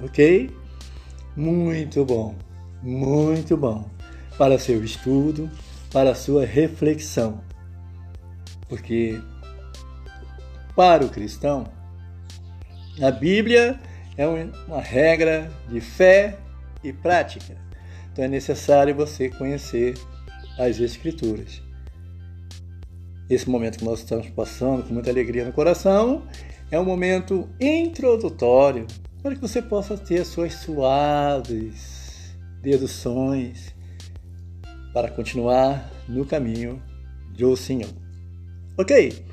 Ok? 0.00 0.50
Muito 1.36 2.04
bom, 2.04 2.36
muito 2.80 3.56
bom 3.56 3.90
para 4.38 4.56
seu 4.56 4.84
estudo, 4.84 5.50
para 5.92 6.14
sua 6.14 6.44
reflexão. 6.44 7.40
Porque 8.68 9.20
para 10.74 11.04
o 11.04 11.08
cristão, 11.08 11.64
a 13.00 13.10
Bíblia 13.10 13.78
é 14.16 14.26
uma 14.26 14.80
regra 14.80 15.50
de 15.68 15.80
fé 15.80 16.38
e 16.82 16.92
prática. 16.92 17.56
Então 18.12 18.24
é 18.24 18.28
necessário 18.28 18.94
você 18.94 19.28
conhecer 19.28 19.94
as 20.58 20.80
Escrituras. 20.80 21.62
Esse 23.28 23.48
momento 23.50 23.78
que 23.78 23.84
nós 23.84 24.00
estamos 24.00 24.30
passando 24.30 24.84
com 24.84 24.94
muita 24.94 25.10
alegria 25.10 25.44
no 25.44 25.52
coração 25.52 26.22
é 26.70 26.78
um 26.78 26.84
momento 26.84 27.48
introdutório 27.60 28.86
para 29.22 29.34
que 29.34 29.40
você 29.40 29.60
possa 29.60 29.98
ter 29.98 30.24
suas 30.24 30.54
suaves 30.54 32.36
deduções 32.62 33.75
para 34.96 35.10
continuar 35.10 35.92
no 36.08 36.24
caminho 36.24 36.82
do 37.36 37.54
Senhor. 37.54 37.90
Ok? 38.78 39.26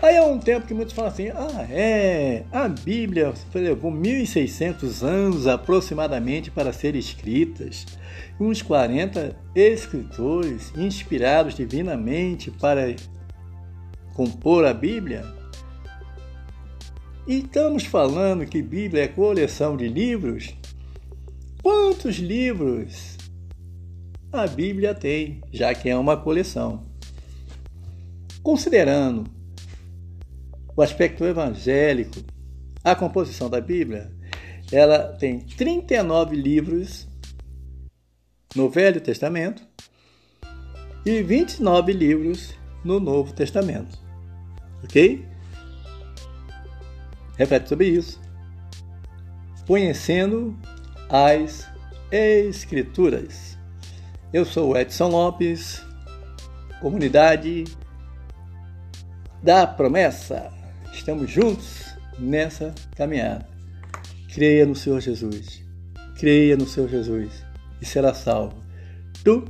Aí 0.00 0.16
há 0.16 0.24
um 0.24 0.38
tempo 0.38 0.68
que 0.68 0.72
muitos 0.72 0.94
falam 0.94 1.10
assim: 1.10 1.30
ah, 1.30 1.66
é, 1.68 2.44
a 2.52 2.68
Bíblia 2.68 3.34
levou 3.52 3.90
1.600 3.90 5.02
anos 5.02 5.48
aproximadamente 5.48 6.52
para 6.52 6.72
ser 6.72 6.94
escritas. 6.94 7.86
Uns 8.38 8.62
40 8.62 9.34
escritores 9.52 10.72
inspirados 10.76 11.56
divinamente 11.56 12.52
para 12.52 12.94
compor 14.14 14.64
a 14.64 14.72
Bíblia. 14.72 15.24
E 17.26 17.38
estamos 17.38 17.84
falando 17.84 18.46
que 18.46 18.62
Bíblia 18.62 19.02
é 19.02 19.08
coleção 19.08 19.76
de 19.76 19.88
livros? 19.88 20.54
Quantos 21.64 22.18
livros 22.18 23.17
a 24.32 24.46
Bíblia 24.46 24.94
tem, 24.94 25.40
já 25.52 25.74
que 25.74 25.88
é 25.88 25.96
uma 25.96 26.16
coleção? 26.16 26.86
Considerando 28.42 29.24
o 30.76 30.82
aspecto 30.82 31.24
evangélico, 31.24 32.20
a 32.84 32.94
composição 32.94 33.50
da 33.50 33.60
Bíblia, 33.60 34.12
ela 34.70 35.14
tem 35.14 35.40
39 35.40 36.36
livros 36.36 37.08
no 38.54 38.68
Velho 38.68 39.00
Testamento 39.00 39.62
e 41.04 41.22
29 41.22 41.92
livros 41.92 42.54
no 42.84 43.00
Novo 43.00 43.32
Testamento. 43.32 43.98
Ok? 44.84 45.26
Repete 47.36 47.68
sobre 47.68 47.88
isso. 47.88 48.20
Conhecendo 49.66 50.56
as 51.08 51.66
Escrituras. 52.10 53.57
Eu 54.30 54.44
sou 54.44 54.76
Edson 54.76 55.08
Lopes, 55.08 55.82
comunidade 56.82 57.64
da 59.42 59.66
promessa. 59.66 60.52
Estamos 60.92 61.30
juntos 61.30 61.96
nessa 62.18 62.74
caminhada. 62.94 63.48
Creia 64.34 64.66
no 64.66 64.76
Senhor 64.76 65.00
Jesus. 65.00 65.64
Creia 66.18 66.58
no 66.58 66.66
Senhor 66.66 66.90
Jesus 66.90 67.42
e 67.80 67.86
será 67.86 68.12
salvo. 68.12 68.62
Tu 69.24 69.46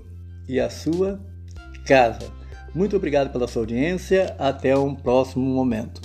e 0.48 0.60
a 0.60 0.70
sua 0.70 1.20
casa. 1.84 2.30
Muito 2.72 2.96
obrigado 2.96 3.32
pela 3.32 3.48
sua 3.48 3.62
audiência. 3.62 4.36
Até 4.38 4.78
um 4.78 4.94
próximo 4.94 5.44
momento. 5.44 6.00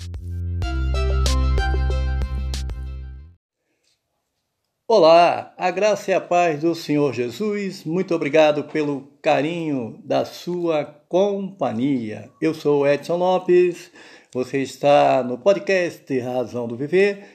Olá, 4.95 5.55
a 5.57 5.71
graça 5.71 6.11
e 6.11 6.13
a 6.13 6.21
paz 6.21 6.61
do 6.61 6.75
Senhor 6.75 7.11
Jesus. 7.15 7.83
Muito 7.83 8.13
obrigado 8.13 8.65
pelo 8.65 9.11
carinho 9.23 9.99
da 10.05 10.23
sua 10.23 10.85
companhia. 10.85 12.29
Eu 12.39 12.53
sou 12.53 12.87
Edson 12.87 13.17
Lopes 13.17 13.91
você 14.31 14.61
está 14.61 15.23
no 15.23 15.39
podcast 15.39 16.19
Razão 16.19 16.67
do 16.67 16.77
Viver 16.77 17.25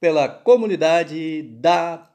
pela 0.00 0.26
comunidade 0.26 1.42
da 1.60 2.10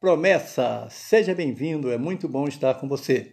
Promessa. 0.00 0.88
Seja 0.90 1.32
bem-vindo, 1.32 1.88
é 1.88 1.96
muito 1.96 2.28
bom 2.28 2.48
estar 2.48 2.74
com 2.74 2.88
você. 2.88 3.32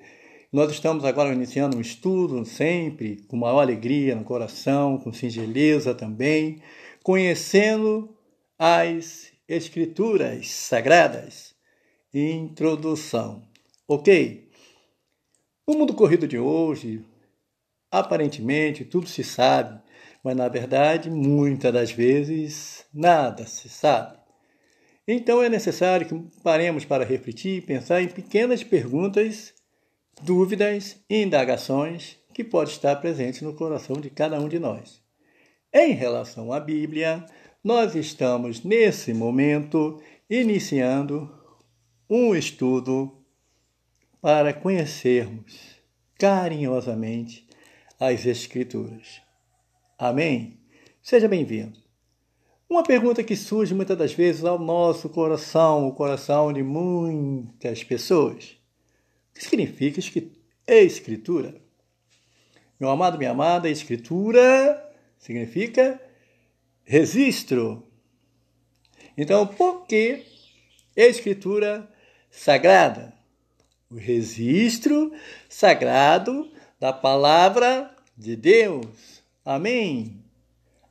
Nós 0.54 0.70
estamos 0.70 1.04
agora 1.04 1.34
iniciando 1.34 1.78
um 1.78 1.82
estudo, 1.82 2.46
sempre 2.46 3.24
com 3.28 3.38
maior 3.38 3.62
alegria 3.62 4.14
no 4.16 4.24
coração, 4.24 5.00
com 5.00 5.12
singeleza 5.12 5.96
também, 5.96 6.62
conhecendo 7.02 8.16
as 8.60 9.36
Escrituras 9.48 10.50
Sagradas. 10.50 11.56
Introdução. 12.14 13.48
Ok? 13.88 14.52
No 15.66 15.78
mundo 15.78 15.94
corrido 15.94 16.28
de 16.28 16.38
hoje, 16.38 17.02
aparentemente 17.90 18.84
tudo 18.84 19.08
se 19.08 19.24
sabe, 19.24 19.82
mas 20.22 20.36
na 20.36 20.50
verdade, 20.50 21.10
muitas 21.10 21.72
das 21.72 21.92
vezes, 21.92 22.86
nada 22.94 23.48
se 23.48 23.70
sabe. 23.70 24.18
Então 25.08 25.42
é 25.42 25.48
necessário 25.48 26.06
que 26.06 26.42
paremos 26.44 26.84
para 26.84 27.06
refletir 27.06 27.60
e 27.60 27.66
pensar 27.66 28.02
em 28.02 28.10
pequenas 28.10 28.66
perguntas, 28.66 29.54
dúvidas 30.22 30.98
e 31.10 31.24
indagações 31.24 32.18
que 32.34 32.44
podem 32.44 32.74
estar 32.74 32.98
presentes 32.98 33.42
no 33.42 33.54
coração 33.54 33.96
de 33.96 34.10
cada 34.10 34.38
um 34.42 34.50
de 34.50 34.60
nós. 34.60 35.02
Em 35.74 35.94
relação 35.94 36.52
à 36.52 36.60
Bíblia, 36.60 37.26
nós 37.68 37.96
estamos 37.96 38.64
nesse 38.64 39.14
momento 39.14 40.02
iniciando 40.30 41.30
um 42.10 42.34
estudo 42.34 43.12
para 44.22 44.54
conhecermos 44.54 45.76
carinhosamente 46.18 47.46
as 48.00 48.26
Escrituras. 48.26 49.22
Amém? 50.00 50.62
Seja 51.04 51.28
bem-vindo. 51.28 51.78
Uma 52.70 52.84
pergunta 52.84 53.22
que 53.22 53.36
surge 53.36 53.76
muitas 53.76 53.98
das 53.98 54.14
vezes 54.14 54.46
ao 54.46 54.58
nosso 54.58 55.10
coração, 55.10 55.90
o 55.90 55.94
coração 55.94 56.54
de 56.54 56.64
muitas 56.64 57.84
pessoas. 57.84 58.58
O 59.32 59.34
que 59.34 59.44
significa 59.44 60.00
Escritura? 60.66 61.62
Meu 62.80 62.90
amado, 62.90 63.18
minha 63.18 63.32
amada, 63.32 63.70
Escritura 63.70 64.90
significa 65.20 66.07
registro. 66.88 67.86
Então, 69.18 69.46
por 69.46 69.86
que 69.86 70.26
Escritura 70.96 71.88
sagrada? 72.32 73.14
O 73.92 73.96
registro 73.96 75.12
sagrado 75.50 76.50
da 76.80 76.94
palavra 76.94 77.94
de 78.18 78.36
Deus. 78.36 79.22
Amém. 79.44 80.24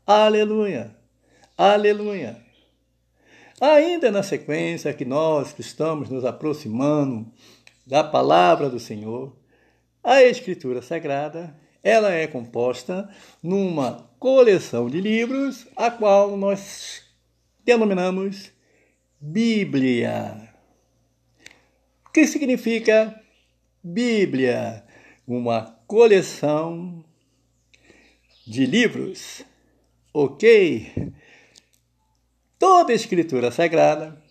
Aleluia. 0.07 0.95
Aleluia. 1.57 2.45
Ainda 3.59 4.11
na 4.11 4.23
sequência 4.23 4.93
que 4.93 5.05
nós 5.05 5.55
estamos 5.59 6.11
nos 6.11 6.25
aproximando 6.25 7.33
da 7.87 8.05
palavra 8.05 8.69
do 8.69 8.79
Senhor, 8.79 9.35
a 10.05 10.23
Escritura 10.23 10.83
Sagrada, 10.83 11.59
ela 11.83 12.13
é 12.13 12.27
composta 12.27 13.09
numa 13.43 14.06
coleção 14.19 14.89
de 14.89 15.01
livros, 15.01 15.67
a 15.77 15.91
qual 15.91 16.37
nós 16.37 17.03
denominamos 17.65 18.53
Bíblia. 19.21 20.53
O 22.07 22.11
que 22.11 22.27
significa 22.27 23.21
Bíblia? 23.83 24.85
Uma 25.27 25.77
coleção 25.87 27.05
de 28.47 28.65
livros, 28.65 29.45
ok? 30.15 31.13
Toda 32.59 32.93
escritura 32.93 33.51
sagrada 33.51 34.23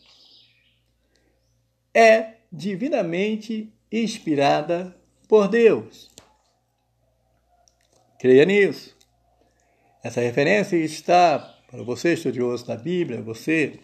é 1.93 2.35
divinamente 2.51 3.71
inspirada 3.91 4.95
por 5.27 5.47
Deus. 5.47 6.09
Creia 8.19 8.45
nisso. 8.45 8.94
Essa 10.05 10.21
referência 10.21 10.77
está 10.77 11.39
para 11.67 11.81
você, 11.81 12.13
estudioso 12.13 12.67
da 12.67 12.75
Bíblia, 12.75 13.23
você 13.23 13.79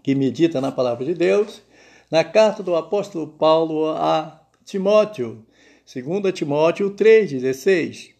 que 0.00 0.14
medita 0.14 0.60
na 0.60 0.70
palavra 0.70 1.04
de 1.04 1.12
Deus, 1.14 1.60
na 2.08 2.22
carta 2.22 2.62
do 2.62 2.76
apóstolo 2.76 3.26
Paulo 3.26 3.88
a 3.88 4.40
Timóteo, 4.64 5.44
2 5.92 6.32
Timóteo 6.32 6.94
3,16. 6.94 8.12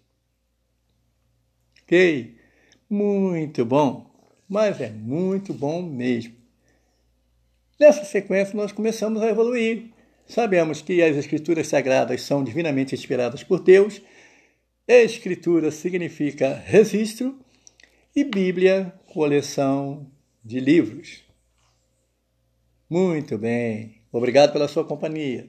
Ok? 1.84 2.36
Muito 2.90 3.64
bom 3.64 4.12
mas 4.48 4.80
é 4.80 4.90
muito 4.90 5.52
bom 5.52 5.82
mesmo. 5.82 6.34
Nessa 7.78 8.04
sequência, 8.04 8.56
nós 8.56 8.72
começamos 8.72 9.22
a 9.22 9.28
evoluir. 9.28 9.90
Sabemos 10.26 10.80
que 10.80 11.02
as 11.02 11.16
Escrituras 11.16 11.66
Sagradas 11.66 12.22
são 12.22 12.44
divinamente 12.44 12.94
inspiradas 12.94 13.42
por 13.42 13.60
Deus, 13.60 14.00
Escritura 14.86 15.70
significa 15.70 16.62
registro 16.66 17.38
e 18.14 18.22
Bíblia, 18.22 18.92
coleção 19.06 20.06
de 20.44 20.60
livros. 20.60 21.24
Muito 22.90 23.38
bem, 23.38 24.02
obrigado 24.12 24.52
pela 24.52 24.68
sua 24.68 24.84
companhia. 24.84 25.48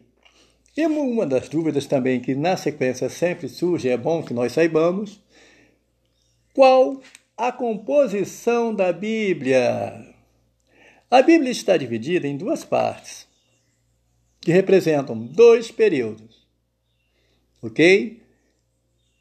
E 0.77 0.85
uma 0.85 1.25
das 1.25 1.49
dúvidas 1.49 1.85
também 1.85 2.21
que 2.21 2.33
na 2.33 2.55
sequência 2.55 3.09
sempre 3.09 3.49
surge, 3.49 3.89
é 3.89 3.97
bom 3.97 4.23
que 4.23 4.33
nós 4.33 4.53
saibamos, 4.53 5.21
qual 6.53 7.01
a 7.35 7.51
composição 7.51 8.73
da 8.73 8.93
Bíblia. 8.93 10.15
A 11.11 11.21
Bíblia 11.21 11.51
está 11.51 11.75
dividida 11.75 12.25
em 12.25 12.37
duas 12.37 12.63
partes, 12.63 13.27
que 14.39 14.53
representam 14.53 15.17
dois 15.19 15.71
períodos. 15.71 16.47
Ok? 17.61 18.24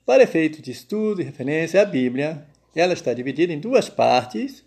Para 0.06 0.22
efeito 0.22 0.60
de 0.60 0.70
estudo 0.70 1.20
e 1.20 1.24
referência, 1.24 1.80
a 1.80 1.84
Bíblia 1.84 2.46
ela 2.74 2.92
está 2.92 3.14
dividida 3.14 3.52
em 3.52 3.60
duas 3.60 3.88
partes, 3.88 4.64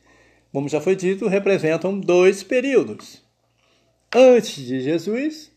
como 0.52 0.70
já 0.70 0.82
foi 0.82 0.96
dito, 0.96 1.28
representam 1.28 2.00
dois 2.00 2.42
períodos: 2.42 3.22
antes 4.14 4.66
de 4.66 4.82
Jesus 4.82 5.52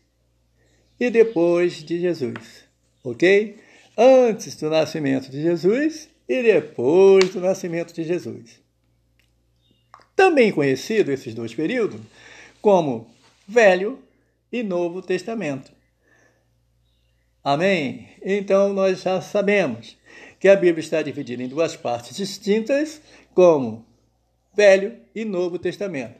e 0.99 1.09
depois 1.09 1.83
de 1.83 1.99
Jesus. 1.99 2.65
Ok? 3.03 3.57
Antes 3.97 4.55
do 4.55 4.69
nascimento 4.69 5.31
de 5.31 5.41
Jesus 5.41 6.09
e 6.29 6.43
depois 6.43 7.33
do 7.33 7.41
nascimento 7.41 7.93
de 7.93 8.03
Jesus. 8.03 8.61
Também 10.15 10.51
conhecido 10.51 11.11
esses 11.11 11.33
dois 11.33 11.53
períodos 11.55 11.99
como 12.61 13.09
Velho 13.47 13.99
e 14.51 14.61
Novo 14.61 15.01
Testamento. 15.01 15.71
Amém? 17.43 18.09
Então 18.23 18.71
nós 18.73 19.01
já 19.01 19.19
sabemos 19.21 19.97
que 20.39 20.47
a 20.47 20.55
Bíblia 20.55 20.83
está 20.83 21.01
dividida 21.01 21.41
em 21.41 21.47
duas 21.47 21.75
partes 21.75 22.15
distintas, 22.15 23.01
como 23.33 23.85
Velho 24.53 24.97
e 25.15 25.25
Novo 25.25 25.57
Testamento. 25.57 26.19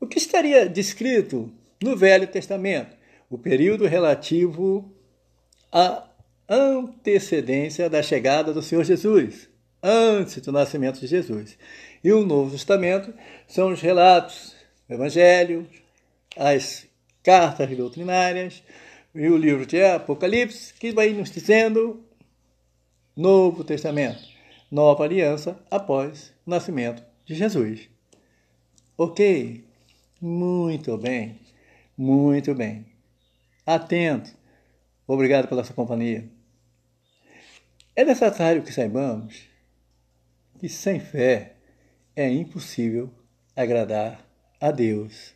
O 0.00 0.06
que 0.06 0.18
estaria 0.18 0.68
descrito 0.68 1.52
no 1.82 1.96
Velho 1.96 2.26
Testamento? 2.26 2.96
O 3.30 3.36
período 3.36 3.86
relativo 3.86 4.90
a 5.70 6.08
antecedência 6.48 7.90
da 7.90 8.02
chegada 8.02 8.52
do 8.52 8.62
Senhor 8.62 8.84
Jesus, 8.84 9.48
antes 9.82 10.40
do 10.40 10.50
nascimento 10.50 10.98
de 10.98 11.06
Jesus. 11.06 11.58
E 12.02 12.12
o 12.12 12.24
Novo 12.24 12.52
Testamento 12.52 13.12
são 13.46 13.72
os 13.72 13.80
relatos, 13.80 14.54
o 14.88 14.94
Evangelho, 14.94 15.68
as 16.36 16.86
cartas 17.22 17.68
doutrinárias 17.76 18.62
e 19.14 19.28
o 19.28 19.36
livro 19.36 19.66
de 19.66 19.82
Apocalipse, 19.82 20.74
que 20.74 20.92
vai 20.92 21.12
nos 21.12 21.30
dizendo 21.30 22.04
Novo 23.16 23.64
Testamento, 23.64 24.22
nova 24.70 25.04
aliança 25.04 25.58
após 25.70 26.32
o 26.46 26.50
nascimento 26.50 27.02
de 27.24 27.34
Jesus. 27.34 27.88
Ok? 28.96 29.64
Muito 30.20 30.96
bem, 30.98 31.38
muito 31.96 32.54
bem. 32.54 32.86
Atento. 33.66 34.30
Obrigado 35.06 35.48
pela 35.48 35.64
sua 35.64 35.74
companhia. 35.74 36.28
É 37.96 38.04
necessário 38.04 38.62
que 38.62 38.72
saibamos 38.72 39.48
que 40.58 40.68
sem 40.68 41.00
fé 41.00 41.54
é 42.14 42.28
impossível 42.28 43.10
agradar 43.56 44.24
a 44.60 44.70
Deus. 44.70 45.34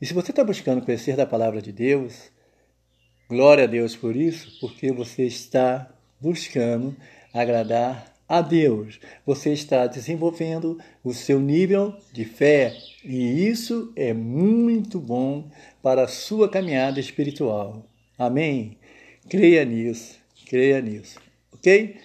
E 0.00 0.06
se 0.06 0.14
você 0.14 0.30
está 0.30 0.42
buscando 0.42 0.84
conhecer 0.84 1.16
da 1.16 1.26
palavra 1.26 1.60
de 1.60 1.72
Deus, 1.72 2.30
glória 3.32 3.64
a 3.64 3.66
Deus 3.66 3.96
por 3.96 4.14
isso, 4.14 4.58
porque 4.60 4.92
você 4.92 5.24
está 5.24 5.90
buscando 6.20 6.94
agradar 7.34 8.14
a 8.28 8.40
Deus. 8.40 9.00
Você 9.26 9.52
está 9.52 9.86
desenvolvendo 9.86 10.78
o 11.02 11.12
seu 11.12 11.40
nível 11.40 11.94
de 12.12 12.24
fé 12.24 12.76
e 13.04 13.48
isso 13.48 13.92
é 13.96 14.12
muito 14.12 15.00
bom 15.00 15.50
para 15.82 16.04
a 16.04 16.08
sua 16.08 16.48
caminhada 16.48 17.00
espiritual. 17.00 17.84
Amém? 18.16 18.78
Creia 19.28 19.64
nisso, 19.64 20.16
creia 20.46 20.80
nisso 20.80 21.18
ok? 21.62 21.96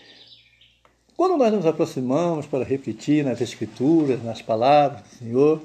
Quando 1.16 1.36
nós 1.36 1.52
nos 1.52 1.66
aproximamos 1.66 2.46
para 2.46 2.64
refletir 2.64 3.26
nas 3.26 3.42
Escrituras, 3.42 4.24
nas 4.24 4.40
palavras 4.40 5.02
do 5.02 5.10
Senhor, 5.18 5.62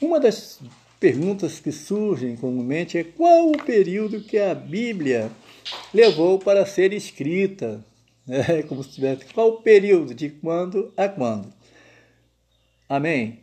uma 0.00 0.20
das 0.20 0.60
perguntas 1.02 1.58
que 1.58 1.72
surgem 1.72 2.36
comumente 2.36 2.96
é 2.96 3.02
qual 3.02 3.48
o 3.48 3.58
período 3.64 4.22
que 4.22 4.38
a 4.38 4.54
Bíblia 4.54 5.32
levou 5.92 6.38
para 6.38 6.64
ser 6.64 6.92
escrita? 6.92 7.84
É 8.24 8.62
como 8.62 8.84
se 8.84 8.90
tivesse 8.90 9.24
qual 9.34 9.48
o 9.48 9.62
período, 9.62 10.14
de 10.14 10.30
quando 10.30 10.92
a 10.96 11.08
quando? 11.08 11.52
Amém? 12.88 13.40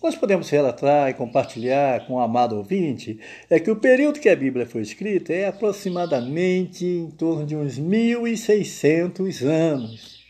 Nós 0.00 0.14
podemos 0.14 0.48
relatar 0.48 1.10
e 1.10 1.14
compartilhar 1.14 2.06
com 2.06 2.14
o 2.14 2.20
amado 2.20 2.56
ouvinte 2.56 3.18
é 3.50 3.58
que 3.58 3.72
o 3.72 3.74
período 3.74 4.20
que 4.20 4.28
a 4.28 4.36
Bíblia 4.36 4.64
foi 4.64 4.82
escrita 4.82 5.32
é 5.32 5.48
aproximadamente 5.48 6.86
em 6.86 7.10
torno 7.10 7.44
de 7.44 7.56
uns 7.56 7.76
1.600 7.76 9.44
anos. 9.44 10.24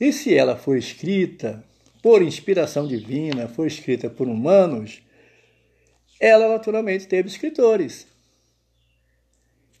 E 0.00 0.10
se 0.14 0.34
ela 0.34 0.56
foi 0.56 0.78
escrita 0.78 1.62
por 2.04 2.20
inspiração 2.20 2.86
divina, 2.86 3.48
foi 3.48 3.66
escrita 3.66 4.10
por 4.10 4.28
humanos, 4.28 5.00
ela 6.20 6.50
naturalmente 6.50 7.08
teve 7.08 7.30
escritores. 7.30 8.06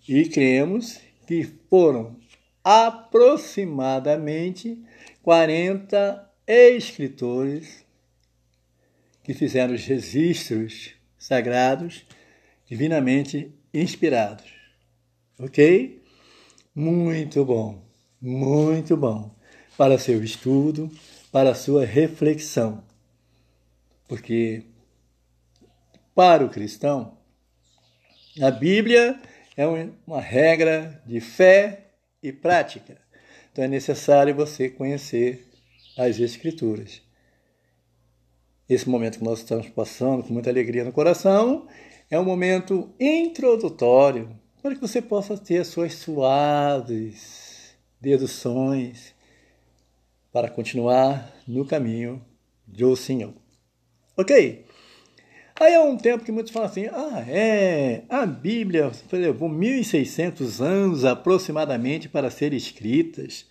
E 0.08 0.26
cremos 0.30 0.98
que 1.26 1.44
foram 1.68 2.16
aproximadamente 2.64 4.82
40 5.22 6.30
escritores 6.46 7.84
que 9.22 9.34
fizeram 9.34 9.74
os 9.74 9.84
registros 9.84 10.94
sagrados 11.18 12.06
divinamente 12.64 13.52
inspirados. 13.74 14.50
Ok? 15.38 16.02
Muito 16.74 17.44
bom, 17.44 17.84
muito 18.18 18.96
bom 18.96 19.30
para 19.76 19.98
seu 19.98 20.24
estudo, 20.24 20.90
para 21.34 21.52
sua 21.52 21.84
reflexão. 21.84 22.84
Porque 24.06 24.62
para 26.14 26.44
o 26.44 26.48
cristão, 26.48 27.18
a 28.40 28.52
Bíblia 28.52 29.20
é 29.56 29.66
uma 30.06 30.20
regra 30.20 31.02
de 31.04 31.18
fé 31.20 31.88
e 32.22 32.32
prática. 32.32 32.96
Então 33.50 33.64
é 33.64 33.66
necessário 33.66 34.32
você 34.32 34.68
conhecer 34.68 35.50
as 35.98 36.20
Escrituras. 36.20 37.02
Esse 38.68 38.88
momento 38.88 39.18
que 39.18 39.24
nós 39.24 39.40
estamos 39.40 39.68
passando 39.68 40.22
com 40.22 40.32
muita 40.32 40.50
alegria 40.50 40.84
no 40.84 40.92
coração 40.92 41.66
é 42.08 42.16
um 42.16 42.24
momento 42.24 42.94
introdutório 43.00 44.38
para 44.62 44.72
que 44.76 44.80
você 44.80 45.02
possa 45.02 45.36
ter 45.36 45.58
as 45.58 45.66
suas 45.66 45.94
suaves 45.94 47.76
deduções 48.00 49.13
para 50.34 50.50
continuar 50.50 51.32
no 51.46 51.64
caminho 51.64 52.20
do 52.66 52.96
Senhor. 52.96 53.32
Ok? 54.16 54.66
Aí 55.54 55.74
há 55.76 55.82
um 55.84 55.96
tempo 55.96 56.24
que 56.24 56.32
muitos 56.32 56.52
falam 56.52 56.68
assim: 56.68 56.86
ah, 56.86 57.24
é, 57.28 58.02
a 58.08 58.26
Bíblia 58.26 58.90
levou 59.12 59.48
1.600 59.48 60.60
anos 60.60 61.04
aproximadamente 61.04 62.08
para 62.08 62.32
ser 62.32 62.52
escritas. 62.52 63.46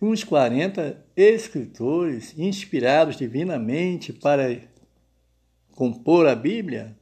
Uns 0.00 0.22
40 0.22 1.04
escritores 1.16 2.38
inspirados 2.38 3.16
divinamente 3.16 4.12
para 4.12 4.60
compor 5.72 6.28
a 6.28 6.36
Bíblia. 6.36 6.96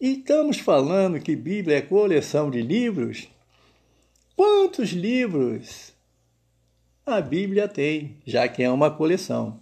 E 0.00 0.12
estamos 0.12 0.60
falando 0.60 1.18
que 1.18 1.34
Bíblia 1.34 1.78
é 1.78 1.82
coleção 1.82 2.48
de 2.48 2.62
livros? 2.62 3.28
Quantos 4.36 4.90
livros 4.90 5.92
a 7.12 7.20
Bíblia 7.20 7.68
tem, 7.68 8.16
já 8.26 8.46
que 8.48 8.62
é 8.62 8.70
uma 8.70 8.90
coleção? 8.90 9.60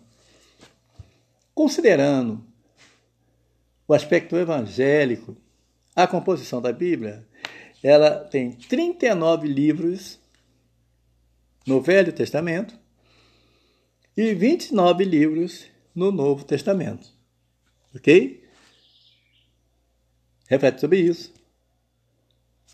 Considerando 1.55 2.45
o 3.87 3.95
aspecto 3.95 4.37
evangélico, 4.37 5.37
a 5.95 6.07
composição 6.07 6.61
da 6.61 6.73
Bíblia, 6.73 7.27
ela 7.83 8.11
tem 8.25 8.53
39 8.53 9.49
livros 9.49 10.19
no 11.67 11.81
Velho 11.81 12.13
Testamento 12.13 12.79
e 14.17 14.35
29 14.35 15.05
livros 15.05 15.67
no 15.95 16.13
Novo 16.13 16.45
Testamento. 16.45 17.09
Ok? 17.95 18.45
Reflete 20.49 20.81
sobre 20.81 21.01
isso. 21.01 21.33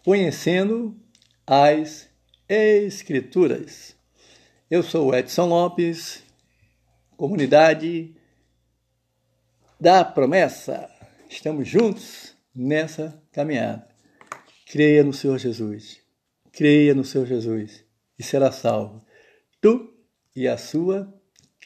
Conhecendo 0.04 0.96
as 1.46 2.08
Escrituras. 2.48 3.93
Eu 4.70 4.82
sou 4.82 5.14
Edson 5.14 5.44
Lopes, 5.44 6.22
comunidade 7.18 8.16
da 9.78 10.02
promessa. 10.02 10.88
Estamos 11.28 11.68
juntos 11.68 12.34
nessa 12.54 13.22
caminhada. 13.30 13.86
Creia 14.66 15.04
no 15.04 15.12
Senhor 15.12 15.36
Jesus. 15.36 16.00
Creia 16.50 16.94
no 16.94 17.04
Senhor 17.04 17.26
Jesus 17.26 17.84
e 18.18 18.22
será 18.22 18.50
salvo. 18.50 19.04
Tu 19.60 19.92
e 20.34 20.48
a 20.48 20.56
sua 20.56 21.12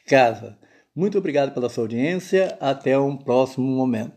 casa. 0.05 0.59
Muito 0.93 1.19
obrigado 1.19 1.55
pela 1.55 1.69
sua 1.69 1.85
audiência. 1.85 2.59
Até 2.61 2.99
um 2.99 3.17
próximo 3.17 3.65
momento. 3.65 4.17